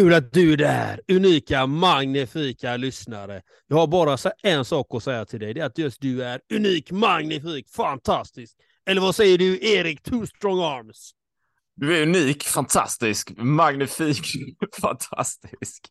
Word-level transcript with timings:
Kul 0.00 0.14
att 0.14 0.32
du 0.32 0.52
är 0.52 0.56
där, 0.56 1.00
unika, 1.12 1.66
magnifika 1.66 2.76
lyssnare. 2.76 3.42
Jag 3.66 3.76
har 3.76 3.86
bara 3.86 4.16
en 4.42 4.64
sak 4.64 4.86
att 4.94 5.02
säga 5.02 5.24
till 5.24 5.40
dig, 5.40 5.54
det 5.54 5.60
är 5.60 5.64
att 5.64 5.78
just 5.78 6.00
du 6.00 6.24
är 6.24 6.40
unik, 6.54 6.90
magnifik, 6.90 7.68
fantastisk. 7.68 8.56
Eller 8.86 9.00
vad 9.00 9.14
säger 9.14 9.38
du, 9.38 9.66
Erik 9.66 10.02
Two 10.02 10.26
Strong 10.26 10.60
Arms? 10.60 11.10
Du 11.76 11.98
är 11.98 12.02
unik, 12.02 12.42
fantastisk, 12.42 13.32
magnifik, 13.36 14.26
fantastisk. 14.80 15.86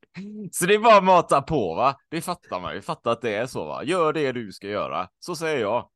Så 0.51 0.65
det 0.65 0.73
är 0.73 0.79
bara 0.79 0.97
att 0.97 1.03
mata 1.03 1.41
på, 1.41 1.75
va? 1.75 1.95
Det 2.09 2.21
fattar 2.21 2.59
man 2.59 2.75
ju. 2.75 2.81
Fattar 2.81 3.11
att 3.11 3.21
det 3.21 3.35
är 3.35 3.47
så, 3.47 3.65
va? 3.65 3.83
Gör 3.83 4.13
det 4.13 4.31
du 4.31 4.51
ska 4.51 4.67
göra. 4.67 5.07
Så 5.19 5.35
säger 5.35 5.59
jag. 5.59 5.89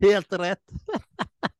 Helt 0.00 0.32
rätt. 0.32 0.58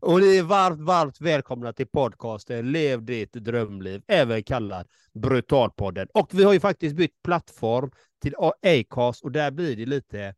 Och 0.00 0.20
ni 0.20 0.36
är 0.36 0.42
varmt, 0.42 0.80
varmt 0.80 1.20
välkomna 1.20 1.72
till 1.72 1.86
podcasten 1.86 2.72
Lev 2.72 3.04
ditt 3.04 3.32
drömliv, 3.32 4.02
även 4.08 4.42
kallad 4.42 4.86
Brutalpodden. 5.14 6.08
Och 6.14 6.28
vi 6.32 6.44
har 6.44 6.52
ju 6.52 6.60
faktiskt 6.60 6.96
bytt 6.96 7.22
plattform 7.22 7.90
till 8.22 8.34
Acast 8.62 9.24
och 9.24 9.32
där 9.32 9.50
blir 9.50 9.76
det 9.76 9.86
lite 9.86 10.34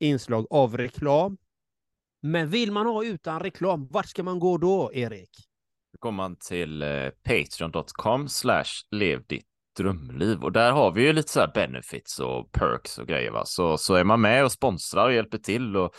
inslag 0.00 0.46
av 0.50 0.76
reklam. 0.76 1.36
Men 2.22 2.50
vill 2.50 2.72
man 2.72 2.86
ha 2.86 3.04
utan 3.04 3.40
reklam, 3.40 3.88
vart 3.90 4.06
ska 4.06 4.22
man 4.22 4.38
gå 4.38 4.58
då, 4.58 4.90
Erik? 4.94 5.30
Då 5.92 5.98
kommer 5.98 6.16
man 6.16 6.36
till 6.36 6.82
eh, 6.82 7.08
patreon.com 7.22 8.28
slash 8.28 8.64
lev 8.90 9.26
ditt 9.26 9.46
drömliv 9.76 10.44
och 10.44 10.52
där 10.52 10.72
har 10.72 10.92
vi 10.92 11.02
ju 11.02 11.12
lite 11.12 11.32
så 11.32 11.40
här 11.40 11.50
benefits 11.54 12.18
och 12.18 12.52
perks 12.52 12.98
och 12.98 13.06
grejer 13.06 13.30
va. 13.30 13.44
Så, 13.44 13.78
så 13.78 13.94
är 13.94 14.04
man 14.04 14.20
med 14.20 14.44
och 14.44 14.52
sponsrar 14.52 15.06
och 15.06 15.12
hjälper 15.12 15.38
till 15.38 15.76
och 15.76 15.94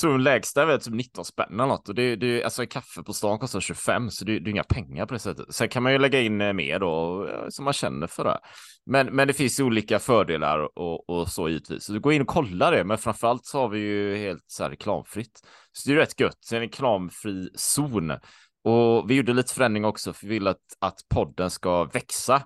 tror 0.00 0.12
den 0.12 0.22
lägsta 0.22 0.62
är 0.62 0.66
väl 0.66 0.80
typ 0.80 0.94
19 0.94 1.24
spänn 1.24 1.54
eller 1.54 1.66
något 1.66 1.88
och 1.88 1.94
det, 1.94 2.16
det 2.16 2.44
alltså 2.44 2.62
en 2.62 2.68
kaffe 2.68 3.02
på 3.02 3.12
stan 3.12 3.38
kostar 3.38 3.60
25 3.60 4.10
så 4.10 4.24
det, 4.24 4.38
det 4.38 4.48
är 4.48 4.50
inga 4.50 4.64
pengar 4.64 5.06
på 5.06 5.14
det 5.14 5.20
sättet. 5.20 5.54
Sen 5.54 5.68
kan 5.68 5.82
man 5.82 5.92
ju 5.92 5.98
lägga 5.98 6.20
in 6.20 6.40
eh, 6.40 6.52
mer 6.52 6.78
då 6.78 7.28
som 7.48 7.64
man 7.64 7.74
känner 7.74 8.06
för 8.06 8.24
det. 8.24 8.38
Men, 8.86 9.06
men 9.06 9.28
det 9.28 9.34
finns 9.34 9.60
ju 9.60 9.64
olika 9.64 9.98
fördelar 9.98 10.78
och, 10.78 11.10
och 11.10 11.28
så 11.28 11.48
givetvis. 11.48 11.84
Så 11.84 11.92
du 11.92 12.00
går 12.00 12.12
in 12.12 12.22
och 12.22 12.28
kollar 12.28 12.72
det, 12.72 12.84
men 12.84 12.98
framförallt 12.98 13.46
så 13.46 13.58
har 13.58 13.68
vi 13.68 13.78
ju 13.78 14.16
helt 14.16 14.44
så 14.46 14.62
här 14.62 14.70
reklamfritt. 14.70 15.40
Så 15.72 15.88
det 15.88 15.94
är 15.94 15.98
rätt 15.98 16.20
gött. 16.20 16.38
Så 16.40 16.54
är 16.54 16.60
en 16.60 16.66
reklamfri 16.66 17.48
zon 17.54 18.12
och 18.64 19.10
vi 19.10 19.14
gjorde 19.14 19.32
lite 19.32 19.54
förändring 19.54 19.84
också 19.84 20.12
för 20.12 20.26
vi 20.26 20.34
vill 20.34 20.46
att, 20.46 20.56
att 20.80 20.98
podden 21.14 21.50
ska 21.50 21.84
växa. 21.84 22.42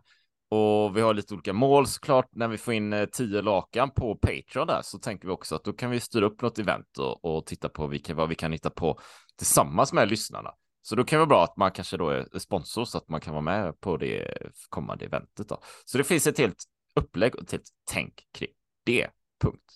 Och 0.50 0.96
vi 0.96 1.00
har 1.00 1.14
lite 1.14 1.34
olika 1.34 1.52
mål 1.52 1.86
såklart. 1.86 2.28
När 2.32 2.48
vi 2.48 2.58
får 2.58 2.74
in 2.74 2.92
eh, 2.92 3.06
tio 3.06 3.42
lakan 3.42 3.90
på 3.90 4.14
Patreon 4.14 4.66
där 4.66 4.82
så 4.82 4.98
tänker 4.98 5.26
vi 5.26 5.32
också 5.32 5.54
att 5.54 5.64
då 5.64 5.72
kan 5.72 5.90
vi 5.90 6.00
styra 6.00 6.26
upp 6.26 6.42
något 6.42 6.58
event 6.58 6.98
och, 6.98 7.24
och 7.24 7.46
titta 7.46 7.68
på 7.68 7.86
vilka, 7.86 8.14
vad 8.14 8.28
vi 8.28 8.34
kan 8.34 8.52
hitta 8.52 8.70
på 8.70 9.00
tillsammans 9.36 9.92
med 9.92 10.08
lyssnarna. 10.08 10.50
Så 10.82 10.94
då 10.94 11.04
kan 11.04 11.16
det 11.16 11.20
vara 11.20 11.28
bra 11.28 11.44
att 11.44 11.56
man 11.56 11.72
kanske 11.72 11.96
då 11.96 12.08
är 12.08 12.38
sponsor 12.38 12.84
så 12.84 12.98
att 12.98 13.08
man 13.08 13.20
kan 13.20 13.32
vara 13.32 13.42
med 13.42 13.80
på 13.80 13.96
det 13.96 14.38
kommande 14.68 15.04
eventet. 15.04 15.48
Då. 15.48 15.60
Så 15.84 15.98
det 15.98 16.04
finns 16.04 16.26
ett 16.26 16.38
helt 16.38 16.64
upplägg 16.94 17.34
och 17.34 17.42
ett 17.42 17.52
helt 17.52 17.68
tänk 17.90 18.14
kring 18.32 18.50
det. 18.84 19.08
Punkt. 19.40 19.72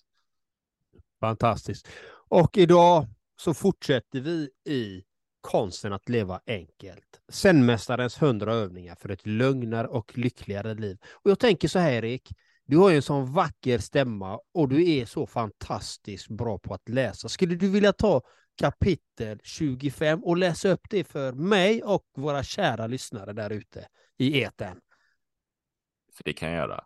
Fantastiskt. 1.21 1.89
Och 2.29 2.59
idag 2.59 3.07
så 3.37 3.55
fortsätter 3.55 4.21
vi 4.21 4.51
i 4.67 5.05
konsten 5.43 5.93
att 5.93 6.09
leva 6.09 6.41
enkelt. 6.47 7.21
Zenmästarens 7.29 8.23
hundra 8.23 8.55
övningar 8.55 8.95
för 8.95 9.09
ett 9.09 9.27
lugnare 9.27 9.89
och 9.89 10.19
lyckligare 10.19 10.75
liv. 10.75 10.99
Och 11.13 11.31
jag 11.31 11.39
tänker 11.39 11.69
så 11.69 11.79
här 11.79 11.93
Erik, 11.93 12.33
du 12.65 12.77
har 12.77 12.91
ju 12.91 12.97
en 12.97 13.03
sån 13.03 13.33
vacker 13.33 13.79
stämma 13.79 14.41
och 14.55 14.69
du 14.69 14.91
är 14.91 15.07
så 15.07 15.27
fantastiskt 15.27 16.29
bra 16.29 16.59
på 16.59 16.75
att 16.75 16.89
läsa. 16.89 17.29
Skulle 17.29 17.55
du 17.55 17.71
vilja 17.71 17.93
ta 17.93 18.23
kapitel 18.57 19.41
25 19.43 20.25
och 20.25 20.37
läsa 20.37 20.69
upp 20.69 20.91
det 20.91 21.05
för 21.05 21.33
mig 21.33 21.83
och 21.83 22.05
våra 22.17 22.43
kära 22.43 22.87
lyssnare 22.87 23.33
där 23.33 23.51
ute 23.51 23.89
i 24.19 24.41
eten? 24.41 24.81
För 26.13 26.25
det 26.25 26.33
kan 26.33 26.49
jag 26.49 26.59
göra. 26.59 26.85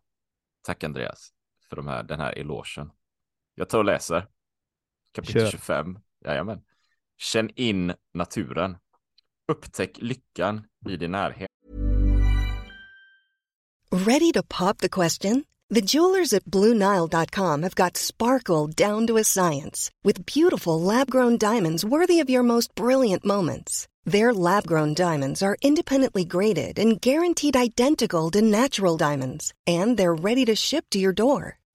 Tack 0.63 0.85
Andreas 0.85 1.33
för 1.69 1.77
de 1.77 1.87
här, 1.87 2.03
den 2.03 2.21
här 2.21 2.33
elogen. 2.33 2.91
Jag 3.55 3.69
tar 3.69 3.79
och 3.79 3.85
läser. 3.85 4.27
Kapitel 5.13 5.43
Kör. 5.43 5.51
25. 5.51 5.99
Jajamän. 6.25 6.63
Känn 7.19 7.51
in 7.57 7.95
naturen. 8.15 8.77
Upptäck 9.53 9.99
lyckan 9.99 10.65
i 10.89 10.97
din 10.97 11.11
närhet. 11.11 11.49
Ready 13.93 14.33
to 14.33 14.43
pop 14.43 14.79
the 14.79 14.89
question? 14.89 15.45
The 15.75 15.81
jewelers 15.81 16.33
at 16.33 16.45
BlueNile.com 16.45 17.63
have 17.63 17.75
got 17.75 17.97
sparkle 17.97 18.69
down 18.69 19.07
to 19.07 19.17
a 19.17 19.25
science 19.25 19.91
with 20.05 20.27
beautiful 20.27 20.81
lab-grown 20.81 21.39
diamonds 21.39 21.85
worthy 21.85 22.21
of 22.21 22.31
your 22.31 22.45
most 22.45 22.75
brilliant 22.75 23.25
moments. 23.25 23.89
Their 24.05 24.33
lab-grown 24.33 24.95
diamonds 24.95 25.43
are 25.43 25.57
independently 25.63 26.25
graded 26.25 26.79
and 26.79 27.01
guaranteed 27.01 27.57
identical 27.57 28.31
to 28.31 28.43
natural 28.43 28.97
diamonds, 28.97 29.53
and 29.67 29.97
they're 29.97 30.15
ready 30.15 30.45
to 30.45 30.55
ship 30.55 30.85
to 30.91 30.99
your 30.99 31.13
door. 31.13 31.59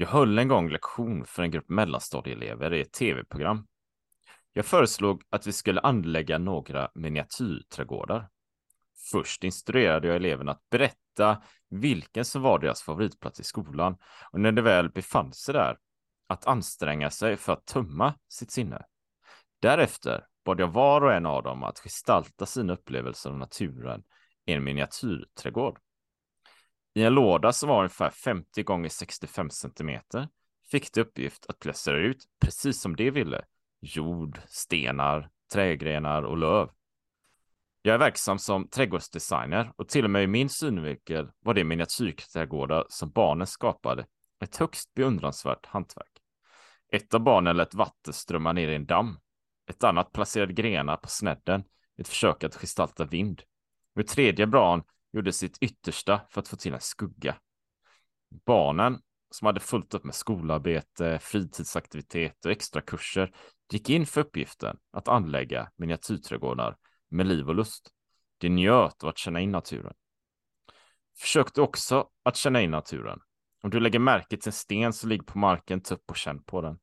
Jag 0.00 0.08
höll 0.08 0.38
en 0.38 0.48
gång 0.48 0.70
lektion 0.70 1.24
för 1.24 1.42
en 1.42 1.50
grupp 1.50 1.68
mellanstadieelever 1.68 2.72
i 2.72 2.80
ett 2.80 2.92
tv-program. 2.92 3.66
Jag 4.52 4.66
föreslog 4.66 5.22
att 5.30 5.46
vi 5.46 5.52
skulle 5.52 5.80
anlägga 5.80 6.38
några 6.38 6.90
miniatyrträdgårdar. 6.94 8.28
Först 9.12 9.44
instruerade 9.44 10.06
jag 10.06 10.16
eleverna 10.16 10.52
att 10.52 10.70
berätta 10.70 11.42
vilken 11.70 12.24
som 12.24 12.42
var 12.42 12.58
deras 12.58 12.82
favoritplats 12.82 13.40
i 13.40 13.44
skolan 13.44 13.96
och 14.32 14.40
när 14.40 14.52
de 14.52 14.62
väl 14.62 14.90
befann 14.90 15.32
sig 15.32 15.54
där 15.54 15.78
att 16.26 16.46
anstränga 16.46 17.10
sig 17.10 17.36
för 17.36 17.52
att 17.52 17.66
tömma 17.66 18.14
sitt 18.28 18.50
sinne. 18.50 18.82
Därefter 19.62 20.24
bad 20.44 20.60
jag 20.60 20.72
var 20.72 21.00
och 21.00 21.12
en 21.12 21.26
av 21.26 21.42
dem 21.42 21.62
att 21.62 21.78
gestalta 21.78 22.46
sina 22.46 22.72
upplevelser 22.72 23.30
av 23.30 23.38
naturen 23.38 24.02
i 24.46 24.52
en 24.52 24.64
miniatyrträdgård. 24.64 25.78
I 26.94 27.02
en 27.02 27.14
låda 27.14 27.52
som 27.52 27.68
var 27.68 27.78
ungefär 27.78 28.10
50 28.10 28.62
gånger 28.62 28.88
65 28.88 29.50
centimeter 29.50 30.28
fick 30.70 30.92
de 30.92 31.00
uppgift 31.00 31.46
att 31.48 31.58
placera 31.58 31.98
ut 31.98 32.24
precis 32.40 32.80
som 32.80 32.96
de 32.96 33.10
ville. 33.10 33.44
Jord, 33.80 34.40
stenar, 34.48 35.30
trädgrenar 35.52 36.22
och 36.22 36.38
löv. 36.38 36.68
Jag 37.82 37.94
är 37.94 37.98
verksam 37.98 38.38
som 38.38 38.68
trädgårdsdesigner 38.68 39.72
och 39.76 39.88
till 39.88 40.04
och 40.04 40.10
med 40.10 40.22
i 40.22 40.26
min 40.26 40.48
synvinkel 40.48 41.30
var 41.40 41.54
det 41.54 41.64
miniatyrträdgårdar 41.64 42.84
som 42.88 43.10
barnen 43.10 43.46
skapade 43.46 44.06
ett 44.44 44.56
högst 44.56 44.94
beundransvärt 44.94 45.66
hantverk. 45.66 46.12
Ett 46.92 47.14
av 47.14 47.20
barnen 47.20 47.56
lät 47.56 47.74
vatten 47.74 48.12
strömma 48.12 48.52
ner 48.52 48.68
i 48.68 48.74
en 48.74 48.86
damm. 48.86 49.18
Ett 49.70 49.84
annat 49.84 50.12
placerade 50.12 50.52
grenar 50.52 50.96
på 50.96 51.08
snedden 51.08 51.64
i 51.98 52.00
ett 52.00 52.08
försök 52.08 52.44
att 52.44 52.54
gestalta 52.54 53.04
vind. 53.04 53.42
Och 53.94 54.00
ett 54.00 54.08
tredje 54.08 54.46
barn 54.46 54.82
gjorde 55.12 55.32
sitt 55.32 55.58
yttersta 55.60 56.20
för 56.30 56.40
att 56.40 56.48
få 56.48 56.56
till 56.56 56.74
en 56.74 56.80
skugga. 56.80 57.36
Barnen 58.46 58.98
som 59.30 59.46
hade 59.46 59.60
fullt 59.60 59.94
upp 59.94 60.04
med 60.04 60.14
skolarbete, 60.14 61.18
fritidsaktiviteter 61.18 62.48
och 62.48 62.52
extrakurser 62.52 63.34
gick 63.72 63.90
in 63.90 64.06
för 64.06 64.20
uppgiften 64.20 64.76
att 64.92 65.08
anlägga 65.08 65.70
miniatyrträdgårdar 65.76 66.76
med 67.08 67.26
liv 67.26 67.48
och 67.48 67.54
lust. 67.54 67.90
De 68.38 68.48
njöt 68.48 69.02
av 69.02 69.08
att 69.08 69.18
känna 69.18 69.40
in 69.40 69.52
naturen. 69.52 69.94
Försökte 71.18 71.60
också 71.60 72.08
att 72.22 72.36
känna 72.36 72.60
in 72.60 72.70
naturen. 72.70 73.20
Om 73.62 73.70
du 73.70 73.80
lägger 73.80 73.98
märke 73.98 74.36
till 74.36 74.48
en 74.48 74.52
sten 74.52 74.92
som 74.92 75.08
ligger 75.08 75.24
på 75.24 75.38
marken, 75.38 75.80
ta 75.80 75.94
upp 75.94 76.10
och 76.10 76.16
känn 76.16 76.42
på 76.42 76.60
den. 76.60 76.78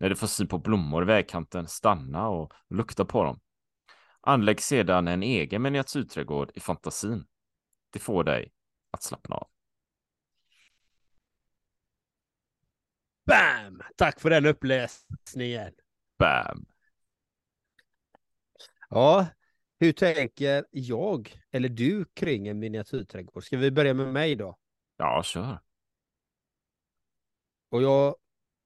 När 0.00 0.08
du 0.08 0.16
får 0.16 0.26
syn 0.26 0.48
på 0.48 0.58
blommor 0.58 1.02
i 1.02 1.06
vägkanten, 1.06 1.68
stanna 1.68 2.28
och 2.28 2.52
lukta 2.70 3.04
på 3.04 3.24
dem. 3.24 3.40
Anlägg 4.20 4.60
sedan 4.60 5.08
en 5.08 5.22
egen 5.22 5.62
miniatyrträdgård 5.62 6.50
i 6.54 6.60
fantasin. 6.60 7.24
Det 7.90 7.98
får 7.98 8.24
dig 8.24 8.52
att 8.90 9.02
slappna 9.02 9.36
av. 9.36 9.48
Bam! 13.26 13.82
Tack 13.96 14.20
för 14.20 14.30
den 14.30 14.46
uppläsningen. 14.46 15.74
Bam! 16.18 16.66
Ja, 18.90 19.26
hur 19.80 19.92
tänker 19.92 20.64
jag 20.70 21.42
eller 21.50 21.68
du 21.68 22.04
kring 22.04 22.48
en 22.48 22.58
miniatyrträdgård? 22.58 23.44
Ska 23.44 23.56
vi 23.56 23.70
börja 23.70 23.94
med 23.94 24.12
mig 24.12 24.34
då? 24.34 24.58
Ja, 24.96 25.22
kör. 25.24 25.58
Och 27.68 27.82
jag, 27.82 28.16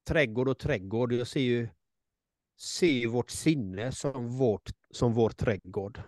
trädgård 0.09 0.49
och 0.49 0.59
trädgård, 0.59 1.13
jag 1.13 1.27
ser 1.27 1.41
ju, 1.41 1.69
ser 2.61 2.93
ju 2.93 3.07
vårt 3.07 3.31
sinne 3.31 3.93
som, 3.93 4.39
vårt, 4.39 4.71
som 4.91 5.13
vår 5.13 5.31
trädgård. 5.31 6.03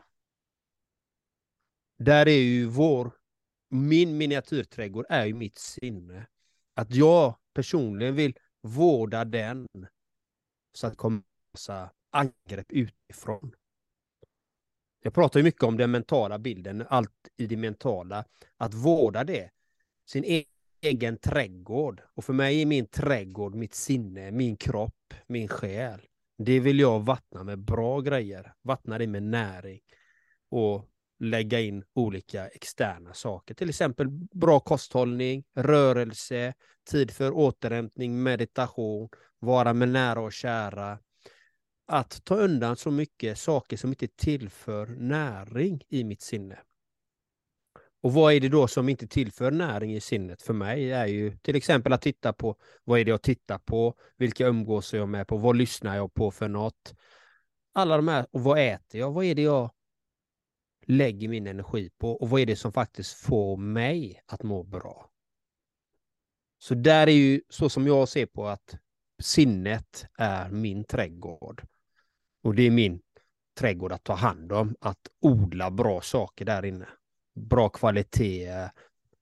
Där 1.99 2.29
är 2.29 2.43
ju 2.43 2.67
vår, 2.67 3.13
min 3.71 4.17
miniatyrträdgård 4.17 5.07
är 5.09 5.27
ju 5.27 5.35
mitt 5.35 5.59
sinne. 5.59 6.27
Att 6.75 6.95
jag 6.95 7.35
personligen 7.55 8.15
vill 8.15 8.39
vårda 8.63 9.25
den 9.25 9.67
så 10.73 10.87
att 10.87 10.93
det 10.93 10.97
kommer 10.97 11.23
massa 11.53 11.91
angrepp 12.11 12.73
utifrån. 12.73 13.55
Jag 15.03 15.15
pratar 15.15 15.41
ju 15.41 15.45
mycket 15.45 15.63
om 15.63 15.77
den 15.77 15.91
mentala 15.91 16.39
bilden, 16.39 16.85
allt 16.89 17.29
i 17.37 17.47
det 17.47 17.57
mentala. 17.57 18.25
Att 18.57 18.75
vårda 18.75 19.25
det, 19.25 19.51
sin 20.07 20.25
e 20.25 20.45
egen 20.81 21.19
trädgård. 21.19 22.03
Och 22.15 22.25
för 22.25 22.33
mig 22.33 22.63
är 22.63 22.67
min 22.67 22.87
trädgård 22.87 23.55
mitt 23.55 23.75
sinne, 23.75 24.31
min 24.31 24.57
kropp, 24.57 25.15
min 25.27 25.49
själ. 25.49 26.01
Det 26.39 26.61
vill 26.61 26.81
jag 26.81 27.01
vattna 27.01 27.45
med 27.45 27.59
bra 27.59 28.01
grejer, 28.01 28.53
vattna 28.63 28.99
det 28.99 29.07
med 29.07 29.23
näring 29.23 29.81
och 30.49 30.91
lägga 31.25 31.61
in 31.61 31.85
olika 31.95 32.49
externa 32.49 33.15
saker, 33.15 33.55
till 33.55 33.69
exempel 33.69 34.09
bra 34.35 34.61
kosthållning, 34.61 35.45
rörelse, 35.55 36.55
tid 36.91 37.11
för 37.11 37.33
återhämtning, 37.33 38.23
meditation, 38.23 39.09
vara 39.39 39.73
med 39.73 39.89
nära 39.89 40.21
och 40.21 40.33
kära. 40.33 40.99
Att 41.87 42.25
ta 42.25 42.35
undan 42.35 42.77
så 42.77 42.91
mycket 42.91 43.39
saker 43.39 43.77
som 43.77 43.91
inte 43.91 44.09
tillför 44.09 44.87
näring 44.87 45.83
i 45.89 46.05
mitt 46.05 46.23
sinne. 46.23 46.59
Och 48.03 48.13
vad 48.13 48.33
är 48.33 48.41
det 48.41 48.49
då 48.49 48.69
som 48.69 48.89
inte 48.89 49.07
tillför 49.07 49.51
näring 49.51 49.95
i 49.95 50.01
sinnet 50.01 50.43
för 50.43 50.53
mig? 50.53 50.93
är 50.93 51.07
ju 51.07 51.37
till 51.37 51.57
exempel 51.57 51.93
att 51.93 52.03
titta 52.03 52.33
på 52.33 52.57
vad 52.85 53.01
är 53.01 53.05
det 53.05 53.11
jag 53.11 53.23
tittar 53.23 53.59
på? 53.59 53.95
Vilka 54.17 54.47
umgås 54.47 54.95
jag 54.95 55.09
med 55.09 55.27
på? 55.29 55.37
Vad 55.37 55.57
lyssnar 55.57 55.97
jag 55.97 56.15
på 56.15 56.31
för 56.31 56.49
något? 56.49 56.95
Alla 57.75 57.97
de 57.97 58.09
här, 58.09 58.27
och 58.31 58.41
vad 58.41 58.59
äter 58.59 59.01
jag? 59.01 59.13
Vad 59.13 59.25
är 59.25 59.35
det 59.35 59.43
jag 59.43 59.71
lägger 60.87 61.29
min 61.29 61.47
energi 61.47 61.91
på? 61.99 62.13
Och 62.13 62.31
vad 62.31 62.41
är 62.41 62.47
det 62.47 62.57
som 62.57 62.73
faktiskt 62.73 63.13
får 63.13 63.57
mig 63.57 64.23
att 64.27 64.43
må 64.43 64.63
bra? 64.63 65.11
Så 66.59 66.75
där 66.75 67.07
är 67.07 67.13
ju 67.13 67.41
så 67.49 67.69
som 67.69 67.87
jag 67.87 68.09
ser 68.09 68.27
på 68.27 68.47
att 68.47 68.77
sinnet 69.23 70.07
är 70.19 70.51
min 70.51 70.85
trädgård. 70.85 71.63
Och 72.43 72.55
det 72.55 72.63
är 72.63 72.71
min 72.71 73.01
trädgård 73.59 73.93
att 73.93 74.05
ta 74.05 74.15
hand 74.15 74.53
om, 74.53 74.77
att 74.81 75.09
odla 75.21 75.71
bra 75.71 76.01
saker 76.01 76.45
där 76.45 76.65
inne 76.65 76.89
bra 77.35 77.69
kvalitet, 77.69 78.71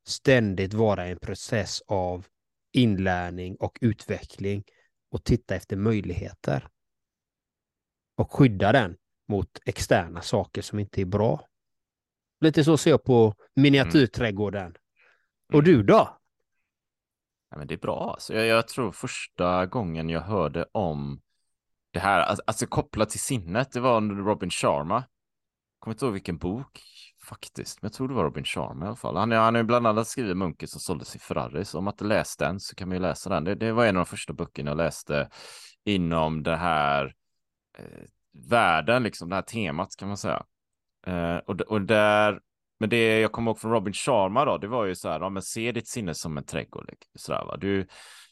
ständigt 0.07 0.75
vara 0.75 1.09
i 1.09 1.11
en 1.11 1.19
process 1.19 1.83
av 1.87 2.27
inlärning 2.73 3.57
och 3.57 3.79
utveckling 3.81 4.65
och 5.11 5.25
titta 5.25 5.55
efter 5.55 5.77
möjligheter. 5.77 6.69
Och 8.17 8.33
skydda 8.33 8.73
den 8.73 8.97
mot 9.29 9.59
externa 9.67 10.21
saker 10.21 10.63
som 10.63 10.79
inte 10.79 11.01
är 11.01 11.05
bra. 11.05 11.49
Lite 12.43 12.65
så 12.65 12.77
ser 12.77 12.91
jag 12.91 13.05
på 13.05 13.35
miniatyrträdgården. 13.57 14.63
Mm. 14.63 14.75
Och 15.53 15.63
du 15.63 15.83
då? 15.83 16.19
Ja, 17.51 17.59
men 17.59 17.67
det 17.67 17.75
är 17.75 17.79
bra. 17.79 18.11
Alltså, 18.13 18.35
jag, 18.35 18.47
jag, 18.47 18.69
tror 18.69 18.93
första 18.93 19.67
gången 19.67 20.09
jag 20.09 20.21
hörde 20.21 20.67
om 20.73 21.21
det 21.91 21.99
här, 21.99 22.21
alltså, 22.21 22.43
alltså 22.47 22.67
kopplat 22.67 23.11
till 23.11 23.21
sinnet, 23.21 23.73
det 23.73 23.81
var 23.81 23.97
under 23.97 24.15
Robin 24.15 24.51
Sharma. 24.51 25.05
Kommer 25.79 25.95
inte 25.95 26.05
ihåg 26.05 26.13
vilken 26.13 26.39
bok 26.39 26.83
faktiskt. 27.25 27.83
Men 27.83 27.89
jag 27.89 27.93
tror 27.93 28.09
det 28.09 28.15
var 28.15 28.25
Robin 28.25 28.45
Sharma 28.45 28.85
i 28.85 28.89
alla 28.89 28.97
fall. 28.97 29.17
Han, 29.17 29.33
han 29.33 29.55
har 29.55 29.63
ju 29.63 29.67
bland 29.67 29.87
annat 29.87 30.09
skrivit 30.09 30.37
Munken 30.37 30.69
som 30.69 30.81
såldes 30.81 31.17
i 31.17 31.19
Ferrari. 31.19 31.65
Så 31.65 31.79
om 31.79 31.85
man 31.85 31.95
inte 31.95 32.05
läst 32.05 32.39
den 32.39 32.61
så 32.61 32.75
kan 32.75 32.89
man 32.89 32.97
ju 32.97 33.03
läsa 33.03 33.31
den. 33.31 33.45
Det, 33.45 33.55
det 33.55 33.73
var 33.73 33.87
en 33.87 33.97
av 33.97 34.05
de 34.05 34.07
första 34.07 34.33
böckerna 34.33 34.71
jag 34.71 34.77
läste 34.77 35.29
inom 35.85 36.43
det 36.43 36.57
här 36.57 37.15
eh, 37.79 38.05
världen, 38.51 39.03
liksom 39.03 39.29
det 39.29 39.35
här 39.35 39.43
temat 39.43 39.97
kan 39.97 40.09
man 40.09 40.17
säga. 40.17 40.45
Eh, 41.07 41.37
och, 41.37 41.61
och 41.61 41.83
där, 41.83 42.41
men 42.81 42.91
det 42.91 43.21
jag 43.21 43.33
kommer 43.33 43.51
ihåg 43.51 43.59
från 43.59 43.73
Robin 43.73 43.95
Sharma 43.95 44.45
då, 44.45 44.59
det 44.59 44.69
var 44.69 44.85
ju 44.85 44.95
så 44.95 45.09
här, 45.09 45.21
ja, 45.21 45.29
men 45.29 45.43
se 45.43 45.73
ditt 45.73 45.89
sinne 45.89 46.15
som 46.15 46.39
en 46.39 46.45
trädgård. 46.45 46.87
Liksom, 46.89 47.11
så 47.15 47.33
där, 47.33 47.45
va? 47.45 47.57
Du, 47.57 47.87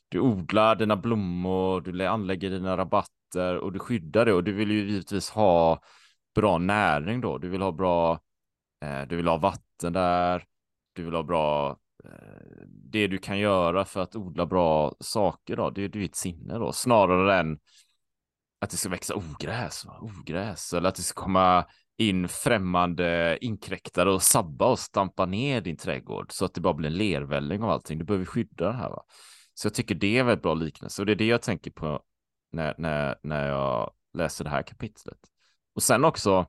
du 0.09 0.21
odlar 0.21 0.77
dina 0.77 0.97
blommor, 0.97 1.81
du 1.81 2.07
anlägger 2.07 2.51
dina 2.51 2.77
rabatter 2.77 3.57
och 3.57 3.73
du 3.73 3.79
skyddar 3.79 4.25
det 4.25 4.33
och 4.33 4.45
du 4.45 4.53
vill 4.53 4.71
ju 4.71 4.91
givetvis 4.91 5.31
ha 5.31 5.83
bra 6.35 6.59
näring 6.59 7.21
då. 7.21 7.39
Du 7.39 7.49
vill 7.49 7.63
ha 7.63 7.73
bra 7.73 8.21
Eh, 8.85 9.03
du 9.09 9.17
vill 9.17 9.29
ha 9.29 9.37
vatten 9.37 9.93
där. 9.93 10.45
Du 10.93 11.05
vill 11.05 11.15
ha 11.15 11.23
bra 11.23 11.71
eh, 12.05 12.67
det 12.67 13.07
du 13.07 13.19
kan 13.19 13.39
göra 13.39 13.85
för 13.85 14.01
att 14.01 14.17
odla 14.17 14.47
bra 14.47 14.95
saker 15.01 15.57
då, 15.57 15.71
det 15.71 15.85
är 15.85 15.89
ditt 15.89 16.17
sinne 16.17 16.55
då, 16.55 16.73
snarare 16.73 17.41
än 17.41 17.59
att 18.61 18.71
det 18.71 18.77
ska 18.77 18.89
växa 18.89 19.15
ogräs, 19.15 19.87
ogräs, 20.01 20.73
eller 20.73 20.89
att 20.89 20.95
det 20.95 21.03
ska 21.03 21.23
komma 21.23 21.65
in 22.01 22.29
främmande 22.29 23.39
inkräktare 23.41 24.13
och 24.13 24.23
sabba 24.23 24.67
och 24.67 24.79
stampa 24.79 25.27
ner 25.27 25.61
din 25.61 25.77
trädgård 25.77 26.33
så 26.33 26.45
att 26.45 26.55
det 26.55 26.61
bara 26.61 26.75
blir 26.75 26.89
en 26.89 26.97
lervälling 26.97 27.63
av 27.63 27.71
allting. 27.71 27.99
Du 27.99 28.05
behöver 28.05 28.25
skydda 28.25 28.67
det 28.67 28.73
här. 28.73 28.91
Va? 28.91 29.05
Så 29.55 29.67
jag 29.67 29.75
tycker 29.75 29.95
det 29.95 30.19
är 30.19 30.25
väldigt 30.25 30.43
bra 30.43 30.55
liknelse 30.55 31.03
och 31.03 31.07
det 31.07 31.13
är 31.13 31.17
det 31.17 31.27
jag 31.27 31.43
tänker 31.43 31.71
på 31.71 32.03
när, 32.53 32.75
när, 32.79 33.17
när 33.23 33.49
jag 33.49 33.93
läser 34.15 34.45
det 34.45 34.51
här 34.51 34.63
kapitlet. 34.63 35.19
Och 35.75 35.83
sen 35.83 36.05
också 36.05 36.47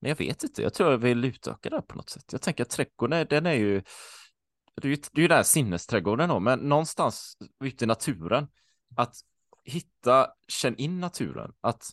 men 0.00 0.08
jag 0.08 0.16
vet 0.16 0.44
inte, 0.44 0.62
jag 0.62 0.74
tror 0.74 0.90
jag 0.90 0.98
vill 0.98 1.24
utöka 1.24 1.70
det 1.70 1.82
på 1.82 1.96
något 1.96 2.10
sätt. 2.10 2.24
Jag 2.32 2.42
tänker 2.42 2.62
att 2.62 2.70
trädgården, 2.70 3.26
den 3.30 3.46
är 3.46 3.52
ju, 3.52 3.82
det 4.74 4.88
är 4.88 4.90
ju, 4.90 4.96
det 4.96 5.18
är 5.18 5.22
ju 5.22 5.28
den 5.28 5.36
här 5.36 5.42
sinnesträdgården 5.42 6.28
då, 6.28 6.40
men 6.40 6.58
någonstans 6.58 7.36
ute 7.64 7.84
i 7.84 7.86
naturen, 7.86 8.48
att 8.96 9.16
hitta, 9.64 10.28
känn 10.48 10.76
in 10.76 11.00
naturen, 11.00 11.52
att 11.60 11.84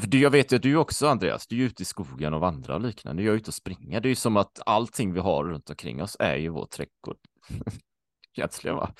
för 0.00 0.16
jag 0.16 0.30
vet 0.30 0.52
ju 0.52 0.56
att 0.56 0.62
du 0.62 0.76
också, 0.76 1.06
Andreas, 1.06 1.46
du 1.46 1.62
är 1.62 1.66
ute 1.66 1.82
i 1.82 1.86
skogen 1.86 2.34
och 2.34 2.40
vandrar 2.40 2.74
och 2.74 2.80
liknande. 2.80 3.22
Jag 3.22 3.32
är 3.32 3.36
ute 3.36 3.50
och 3.50 3.54
springer. 3.54 4.00
Det 4.00 4.06
är 4.06 4.10
ju 4.10 4.16
som 4.16 4.36
att 4.36 4.60
allting 4.66 5.12
vi 5.12 5.20
har 5.20 5.44
runt 5.44 5.70
omkring 5.70 6.02
oss 6.02 6.16
är 6.18 6.36
ju 6.36 6.48
vår 6.48 6.66
trädgård. 6.66 7.16
Egentligen 8.36 8.76
va. 8.76 8.94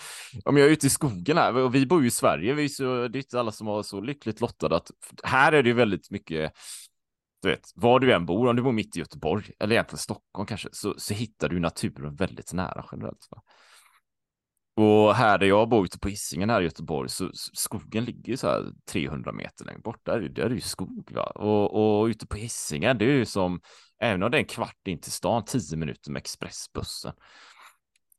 Om 0.44 0.56
jag 0.56 0.66
är 0.66 0.70
ute 0.70 0.86
i 0.86 0.90
skogen 0.90 1.36
här, 1.36 1.56
och 1.56 1.74
vi 1.74 1.86
bor 1.86 2.02
ju 2.02 2.08
i 2.08 2.10
Sverige, 2.10 2.54
vi 2.54 2.64
är 2.64 2.68
så, 2.68 3.08
det 3.08 3.18
är 3.18 3.22
inte 3.22 3.40
alla 3.40 3.52
som 3.52 3.66
har 3.66 3.82
så 3.82 4.00
lyckligt 4.00 4.40
lottade 4.40 4.76
att 4.76 4.90
här 5.24 5.52
är 5.52 5.62
det 5.62 5.68
ju 5.68 5.74
väldigt 5.74 6.10
mycket 6.10 6.52
du 7.42 7.48
vet, 7.48 7.72
var 7.74 8.00
du 8.00 8.12
än 8.12 8.26
bor, 8.26 8.48
om 8.48 8.56
du 8.56 8.62
bor 8.62 8.72
mitt 8.72 8.96
i 8.96 8.98
Göteborg 8.98 9.50
eller 9.58 9.74
egentligen 9.74 9.98
Stockholm 9.98 10.46
kanske, 10.46 10.68
så, 10.72 10.94
så 10.98 11.14
hittar 11.14 11.48
du 11.48 11.60
naturen 11.60 12.14
väldigt 12.14 12.52
nära 12.52 12.84
generellt. 12.92 13.28
Va? 13.30 13.42
Och 14.74 15.14
här 15.14 15.38
där 15.38 15.46
jag 15.46 15.68
bor 15.68 15.84
ute 15.84 15.98
på 15.98 16.08
Hisingen 16.08 16.50
här 16.50 16.60
i 16.60 16.64
Göteborg 16.64 17.08
så 17.08 17.30
skogen 17.34 18.04
ligger 18.04 18.36
så 18.36 18.46
här 18.46 18.72
300 18.90 19.32
meter 19.32 19.64
längre 19.64 19.80
bort. 19.80 20.00
Där, 20.02 20.20
där 20.20 20.42
är 20.42 20.48
det 20.48 20.54
ju 20.54 20.60
skog. 20.60 21.12
Va? 21.12 21.22
Och, 21.22 22.00
och 22.00 22.06
ute 22.06 22.26
på 22.26 22.36
Hisingen, 22.36 22.98
det 22.98 23.04
är 23.04 23.12
ju 23.12 23.26
som, 23.26 23.60
även 23.98 24.22
om 24.22 24.30
det 24.30 24.36
är 24.36 24.40
en 24.40 24.46
kvart 24.46 24.88
in 24.88 25.00
till 25.00 25.12
stan, 25.12 25.44
tio 25.44 25.76
minuter 25.76 26.10
med 26.10 26.20
expressbussen, 26.20 27.12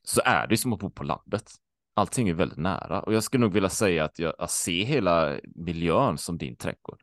så 0.04 0.22
är 0.26 0.48
det 0.48 0.58
som 0.58 0.74
att 0.74 0.80
bo 0.80 0.90
på 0.90 1.04
landet. 1.04 1.52
Allting 1.94 2.30
är 2.30 2.34
väldigt 2.34 2.58
nära 2.58 3.02
och 3.02 3.14
jag 3.14 3.24
skulle 3.24 3.42
nog 3.42 3.54
vilja 3.54 3.70
säga 3.70 4.04
att 4.04 4.20
jag, 4.20 4.34
jag 4.38 4.50
ser 4.50 4.84
hela 4.86 5.40
miljön 5.56 6.18
som 6.18 6.38
din 6.38 6.56
trädgård 6.56 7.02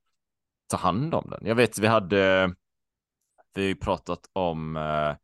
ta 0.68 0.76
hand 0.76 1.14
om 1.14 1.30
den. 1.30 1.46
Jag 1.46 1.54
vet, 1.54 1.78
vi 1.78 1.86
hade, 1.86 2.54
vi 3.54 3.62
har 3.62 3.68
ju 3.68 3.76
pratat 3.76 4.20
om, 4.32 4.76
eh, 4.76 5.16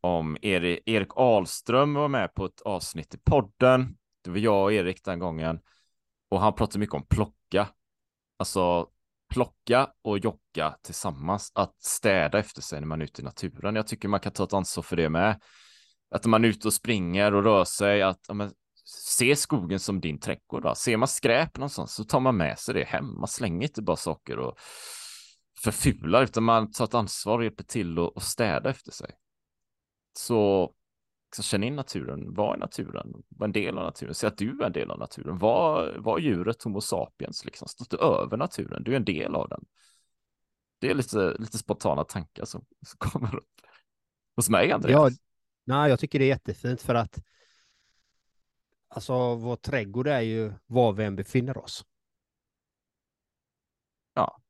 om 0.00 0.36
Erik, 0.42 0.82
Erik 0.86 1.08
Ahlström 1.16 1.94
var 1.94 2.08
med 2.08 2.34
på 2.34 2.44
ett 2.44 2.60
avsnitt 2.60 3.14
i 3.14 3.18
podden. 3.18 3.96
Det 4.24 4.30
var 4.30 4.38
jag 4.38 4.62
och 4.62 4.72
Erik 4.72 5.04
den 5.04 5.18
gången. 5.18 5.60
Och 6.30 6.40
han 6.40 6.54
pratade 6.54 6.78
mycket 6.78 6.94
om 6.94 7.06
plocka. 7.06 7.68
Alltså 8.38 8.88
plocka 9.32 9.90
och 10.02 10.18
jocka 10.18 10.76
tillsammans. 10.82 11.52
Att 11.54 11.82
städa 11.82 12.38
efter 12.38 12.62
sig 12.62 12.80
när 12.80 12.86
man 12.86 13.00
är 13.00 13.04
ute 13.04 13.22
i 13.22 13.24
naturen. 13.24 13.74
Jag 13.74 13.86
tycker 13.86 14.08
man 14.08 14.20
kan 14.20 14.32
ta 14.32 14.44
ett 14.44 14.52
ansvar 14.52 14.82
för 14.82 14.96
det 14.96 15.08
med. 15.08 15.40
Att 16.10 16.26
man 16.26 16.44
är 16.44 16.48
ute 16.48 16.68
och 16.68 16.74
springer 16.74 17.34
och 17.34 17.44
rör 17.44 17.64
sig, 17.64 18.02
att 18.02 18.20
ja, 18.28 18.34
men, 18.34 18.52
se 18.84 19.36
skogen 19.36 19.80
som 19.80 20.00
din 20.00 20.20
trädgård. 20.20 20.62
Då. 20.62 20.74
Ser 20.74 20.96
man 20.96 21.08
skräp 21.08 21.56
någonstans 21.56 21.94
så 21.94 22.04
tar 22.04 22.20
man 22.20 22.36
med 22.36 22.58
sig 22.58 22.74
det 22.74 22.84
hem. 22.84 23.18
Man 23.18 23.28
slänger 23.28 23.62
inte 23.62 23.82
bara 23.82 23.96
saker 23.96 24.38
och 24.38 24.58
förfular, 25.60 26.22
utan 26.22 26.44
man 26.44 26.72
tar 26.72 26.84
ett 26.84 26.94
ansvar 26.94 27.38
och 27.38 27.44
hjälper 27.44 27.64
till 27.64 27.98
att 27.98 28.22
städa 28.22 28.70
efter 28.70 28.92
sig. 28.92 29.10
Så, 30.18 30.72
så 31.36 31.42
känn 31.42 31.64
in 31.64 31.76
naturen, 31.76 32.34
var 32.34 32.56
i 32.56 32.58
naturen, 32.58 33.22
var 33.28 33.46
en 33.46 33.52
del 33.52 33.78
av 33.78 33.84
naturen, 33.84 34.14
se 34.14 34.26
att 34.26 34.38
du 34.38 34.60
är 34.62 34.66
en 34.66 34.72
del 34.72 34.90
av 34.90 34.98
naturen, 34.98 35.38
var, 35.38 35.96
var 35.98 36.18
djuret 36.18 36.62
Homo 36.62 36.80
sapiens, 36.80 37.44
liksom, 37.44 37.68
stå 37.68 37.84
inte 37.84 37.96
över 37.96 38.36
naturen, 38.36 38.82
du 38.84 38.92
är 38.92 38.96
en 38.96 39.04
del 39.04 39.34
av 39.34 39.48
den. 39.48 39.64
Det 40.78 40.90
är 40.90 40.94
lite, 40.94 41.36
lite 41.38 41.58
spontana 41.58 42.04
tankar 42.04 42.44
som, 42.44 42.64
som 42.86 42.98
kommer 42.98 43.34
upp 43.34 43.60
hos 44.36 44.48
mig, 44.48 44.72
Andreas. 44.72 45.12
Ja, 45.12 45.16
nej, 45.64 45.90
jag 45.90 46.00
tycker 46.00 46.18
det 46.18 46.24
är 46.24 46.28
jättefint 46.28 46.82
för 46.82 46.94
att 46.94 47.18
alltså 48.88 49.34
vår 49.34 49.56
trädgård 49.56 50.06
är 50.06 50.20
ju 50.20 50.52
var 50.66 50.92
vi 50.92 51.04
än 51.04 51.16
befinner 51.16 51.58
oss. 51.58 51.84
Ja. 54.14 54.40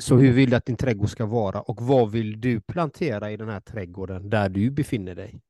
Så 0.00 0.16
hur 0.16 0.32
vill 0.32 0.50
du 0.50 0.56
att 0.56 0.66
din 0.66 0.76
trädgård 0.76 1.10
ska 1.10 1.26
vara 1.26 1.60
och 1.60 1.82
vad 1.82 2.10
vill 2.10 2.40
du 2.40 2.60
plantera 2.60 3.30
i 3.30 3.36
den 3.36 3.48
här 3.48 3.60
trädgården 3.60 4.30
där 4.30 4.48
du 4.48 4.70
befinner 4.70 5.14
dig? 5.14 5.40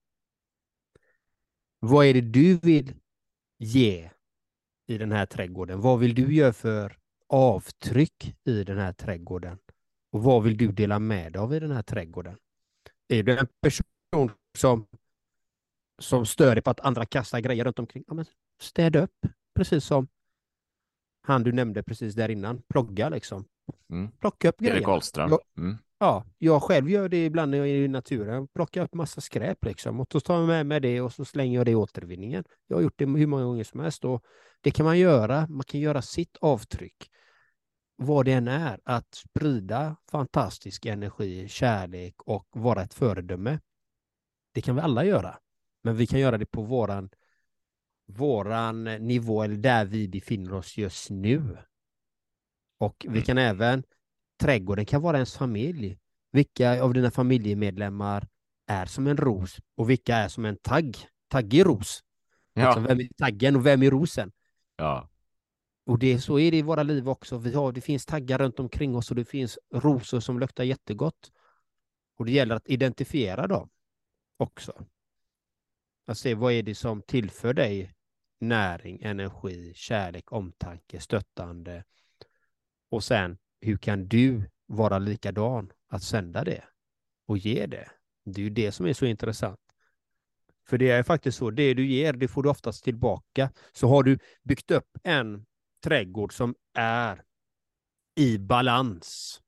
Vad 1.79 2.07
är 2.07 2.15
det 2.15 2.21
du 2.21 2.57
vill 2.57 2.95
ge 3.59 4.11
i 4.87 4.99
den 4.99 5.13
här 5.13 5.27
trädgården? 5.27 5.81
Vad 5.81 5.99
vill 5.99 6.15
du 6.15 6.35
göra 6.35 6.53
för 6.53 6.99
avtryck 7.29 8.37
i 8.45 8.65
den 8.65 8.79
här 8.79 8.93
trädgården? 8.93 9.59
Och 10.13 10.23
vad 10.23 10.43
vill 10.43 10.57
du 10.57 10.73
dela 10.73 10.99
med 10.99 11.33
dig 11.33 11.41
av 11.41 11.55
i 11.55 11.61
den 11.61 11.71
här 11.71 11.83
trädgården? 11.83 12.37
Är 13.09 13.23
du 13.23 13.39
en 13.39 13.49
person 13.61 14.31
som, 14.59 14.87
som 15.99 16.27
stör 16.27 16.55
dig 16.55 16.63
på 16.63 16.71
att 16.71 16.81
andra 16.81 17.07
kastar 17.07 17.41
grejer 17.41 17.65
runt 17.65 17.79
omkring? 17.79 18.05
Ja, 18.07 18.15
men 18.15 18.25
städa 18.61 19.03
upp, 19.03 19.27
precis 19.55 19.85
som 19.85 20.09
han 21.23 21.43
du 21.43 21.53
nämnde 21.53 21.83
precis 21.83 22.15
där 22.15 22.29
innan, 22.29 22.63
plogga 22.69 23.09
liksom. 23.09 23.45
Mm. 23.91 24.13
Plocka 24.13 24.49
upp 24.49 24.63
Erik 24.63 24.73
grejerna. 24.73 24.93
Ahlström. 24.93 25.39
Mm. 25.59 25.79
ja, 25.99 26.25
jag 26.39 26.63
själv 26.63 26.91
gör 26.91 27.09
det 27.09 27.25
ibland 27.25 27.51
när 27.51 27.59
jag 27.59 27.69
är 27.69 27.75
i 27.75 27.89
naturen, 27.89 28.49
plockar 28.49 28.83
upp 28.83 28.95
massa 28.95 29.21
skräp 29.21 29.65
liksom 29.65 30.01
och 30.01 30.09
så 30.13 30.21
tar 30.21 30.39
jag 30.39 30.47
med 30.47 30.67
mig 30.67 30.81
det 30.81 31.01
och 31.01 31.13
så 31.13 31.25
slänger 31.25 31.59
jag 31.59 31.67
det 31.67 31.71
i 31.71 31.75
återvinningen. 31.75 32.45
Jag 32.67 32.77
har 32.77 32.83
gjort 32.83 32.99
det 32.99 33.07
hur 33.07 33.27
många 33.27 33.45
gånger 33.45 33.65
som 33.65 33.81
helst 33.81 34.05
och 34.05 34.25
det 34.61 34.71
kan 34.71 34.87
man 34.87 34.99
göra. 34.99 35.47
Man 35.49 35.65
kan 35.65 35.81
göra 35.81 36.03
sitt 36.03 36.37
avtryck 36.41 37.11
vad 38.03 38.25
det 38.25 38.33
än 38.33 38.49
är, 38.49 38.81
att 38.85 39.15
sprida 39.15 39.97
fantastisk 40.11 40.87
energi, 40.87 41.49
kärlek 41.49 42.15
och 42.23 42.49
vara 42.51 42.83
ett 42.83 42.95
föredöme. 42.95 43.61
Det 44.53 44.61
kan 44.61 44.77
vi 44.77 44.81
alla 44.83 45.05
göra, 45.05 45.39
men 45.83 45.97
vi 45.97 46.07
kan 46.07 46.21
göra 46.21 46.39
det 46.39 46.47
på 46.47 46.63
våran, 46.63 47.11
våran 48.07 48.85
nivå 48.85 49.43
eller 49.43 49.57
där 49.57 49.85
vi 49.85 50.09
befinner 50.09 50.55
oss 50.55 50.79
just 50.79 51.11
nu. 51.11 51.59
Och 52.81 52.97
vi 53.01 53.09
Mm. 53.09 53.23
kan 53.23 53.39
även, 53.39 53.83
trädgården 54.41 54.85
kan 54.87 55.03
vara 55.03 55.17
ens 55.17 55.37
familj. 55.37 55.99
Vilka 56.33 56.83
av 56.83 56.95
dina 56.95 57.11
familjemedlemmar 57.11 58.29
är 58.67 58.87
som 58.87 59.07
en 59.07 59.17
ros 59.17 59.57
och 59.77 59.91
vilka 59.91 60.17
är 60.17 60.29
som 60.29 60.45
en 60.45 60.57
tagg, 60.57 60.97
taggig 61.29 61.67
ros? 61.67 62.01
Alltså, 62.55 62.81
Ja. 62.81 62.87
vem 62.89 63.01
är 63.01 63.09
taggen 63.19 63.57
och 63.57 63.67
vem 63.67 63.83
är 63.83 63.91
rosen? 63.91 64.33
ja. 64.77 65.07
Och 65.87 65.99
det, 65.99 66.21
så 66.21 66.39
är 66.39 66.51
det 66.51 66.57
i 66.57 66.63
våra 66.63 66.83
liv 66.83 67.09
också. 67.09 67.39
Vi 67.39 67.55
har, 67.55 67.73
det 67.73 67.81
finns 67.81 68.07
taggar 68.07 68.39
runt 68.39 68.61
omkring 68.61 68.97
oss 68.97 69.11
och 69.11 69.17
det 69.17 69.25
finns 69.25 69.59
rosor 69.75 70.21
som 70.21 70.39
luktar 70.41 70.65
jättegott. 70.65 71.33
Och 72.19 72.25
det 72.27 72.33
gäller 72.33 72.55
att 72.55 72.69
identifiera 72.69 73.47
dem 73.47 73.69
också. 74.37 74.87
Att 76.07 76.19
se 76.19 76.35
vad 76.35 76.53
är 76.53 76.63
det 76.63 76.75
som 76.75 77.03
tillför 77.03 77.55
dig 77.55 77.93
näring, 78.41 79.01
energi, 79.03 79.73
kärlek, 79.75 80.33
omtanke, 80.33 81.01
stöttande. 81.01 81.85
Och 82.91 83.05
sen, 83.05 83.39
hur 83.61 83.77
kan 83.77 84.09
du 84.09 84.51
vara 84.67 84.99
likadan 84.99 85.73
att 85.89 86.03
sända 86.03 86.45
det 86.45 86.65
och 87.27 87.39
ge 87.39 87.67
det? 87.67 87.91
Det 88.25 88.41
är 88.41 88.45
ju 88.45 88.51
det 88.51 88.73
som 88.73 88.87
är 88.87 88.93
så 88.93 89.07
intressant. 89.07 89.61
För 90.67 90.79
det 90.79 90.91
är 90.91 91.03
faktiskt 91.03 91.39
så, 91.39 91.51
det 91.51 91.75
du 91.75 91.87
ger, 91.87 92.13
det 92.13 92.29
får 92.29 92.43
du 92.43 92.49
oftast 92.49 92.85
tillbaka. 92.85 93.53
Så 93.73 93.89
har 93.89 94.03
du 94.03 94.19
byggt 94.43 94.71
upp 94.71 94.89
en 95.03 95.47
trädgård 95.85 96.33
som 96.33 96.55
är 96.75 97.25
i 98.15 98.39
balans, 98.39 99.41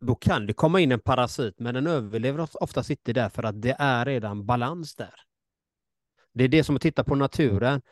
då 0.00 0.14
kan 0.14 0.46
det 0.46 0.52
komma 0.52 0.80
in 0.80 0.92
en 0.92 1.00
parasit, 1.00 1.54
men 1.58 1.74
den 1.74 1.86
överlever 1.86 2.48
oftast 2.62 2.90
inte 2.90 3.12
där 3.12 3.28
för 3.28 3.42
att 3.42 3.62
det 3.62 3.76
är 3.78 4.04
redan 4.04 4.46
balans 4.46 4.94
där. 4.94 5.14
Det 6.32 6.44
är 6.44 6.48
det 6.48 6.64
som 6.64 6.76
att 6.76 6.82
titta 6.82 7.04
på 7.04 7.14
naturen. 7.14 7.82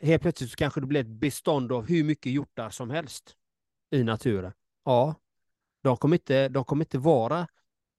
Helt 0.00 0.22
plötsligt 0.22 0.50
så 0.50 0.56
kanske 0.56 0.80
det 0.80 0.86
blir 0.86 1.00
ett 1.00 1.06
bestånd 1.06 1.72
av 1.72 1.86
hur 1.86 2.04
mycket 2.04 2.32
hjortar 2.32 2.70
som 2.70 2.90
helst 2.90 3.34
i 3.90 4.02
naturen. 4.02 4.52
Ja, 4.84 5.14
de 5.82 5.96
kommer 5.96 6.16
inte, 6.16 6.48
de 6.48 6.64
kommer 6.64 6.84
inte 6.84 6.98
vara 6.98 7.48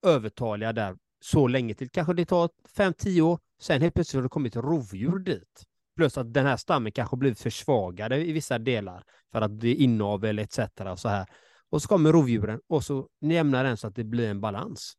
övertaliga 0.02 0.72
där 0.72 0.96
så 1.20 1.48
länge 1.48 1.74
till. 1.74 1.90
Kanske 1.90 2.14
det 2.14 2.24
tar 2.24 2.50
5-10 2.76 3.20
år, 3.20 3.38
sen 3.60 3.82
helt 3.82 3.94
plötsligt 3.94 4.18
har 4.18 4.22
det 4.22 4.28
kommit 4.28 4.56
rovdjur 4.56 5.18
dit. 5.18 5.64
Plus 5.96 6.18
att 6.18 6.34
den 6.34 6.46
här 6.46 6.56
stammen 6.56 6.92
kanske 6.92 7.16
blivit 7.16 7.40
försvagade 7.40 8.26
i 8.26 8.32
vissa 8.32 8.58
delar 8.58 9.04
för 9.32 9.40
att 9.40 9.60
det 9.60 9.68
är 9.68 9.74
inavel 9.74 10.38
etc. 10.38 10.58
Och 10.78 10.98
så 10.98 11.08
här. 11.08 11.26
Och 11.70 11.82
så 11.82 11.88
kommer 11.88 12.12
rovdjuren 12.12 12.60
och 12.66 12.84
så 12.84 13.08
jämnar 13.20 13.64
den 13.64 13.76
så 13.76 13.86
att 13.86 13.94
det 13.94 14.04
blir 14.04 14.30
en 14.30 14.40
balans. 14.40 14.94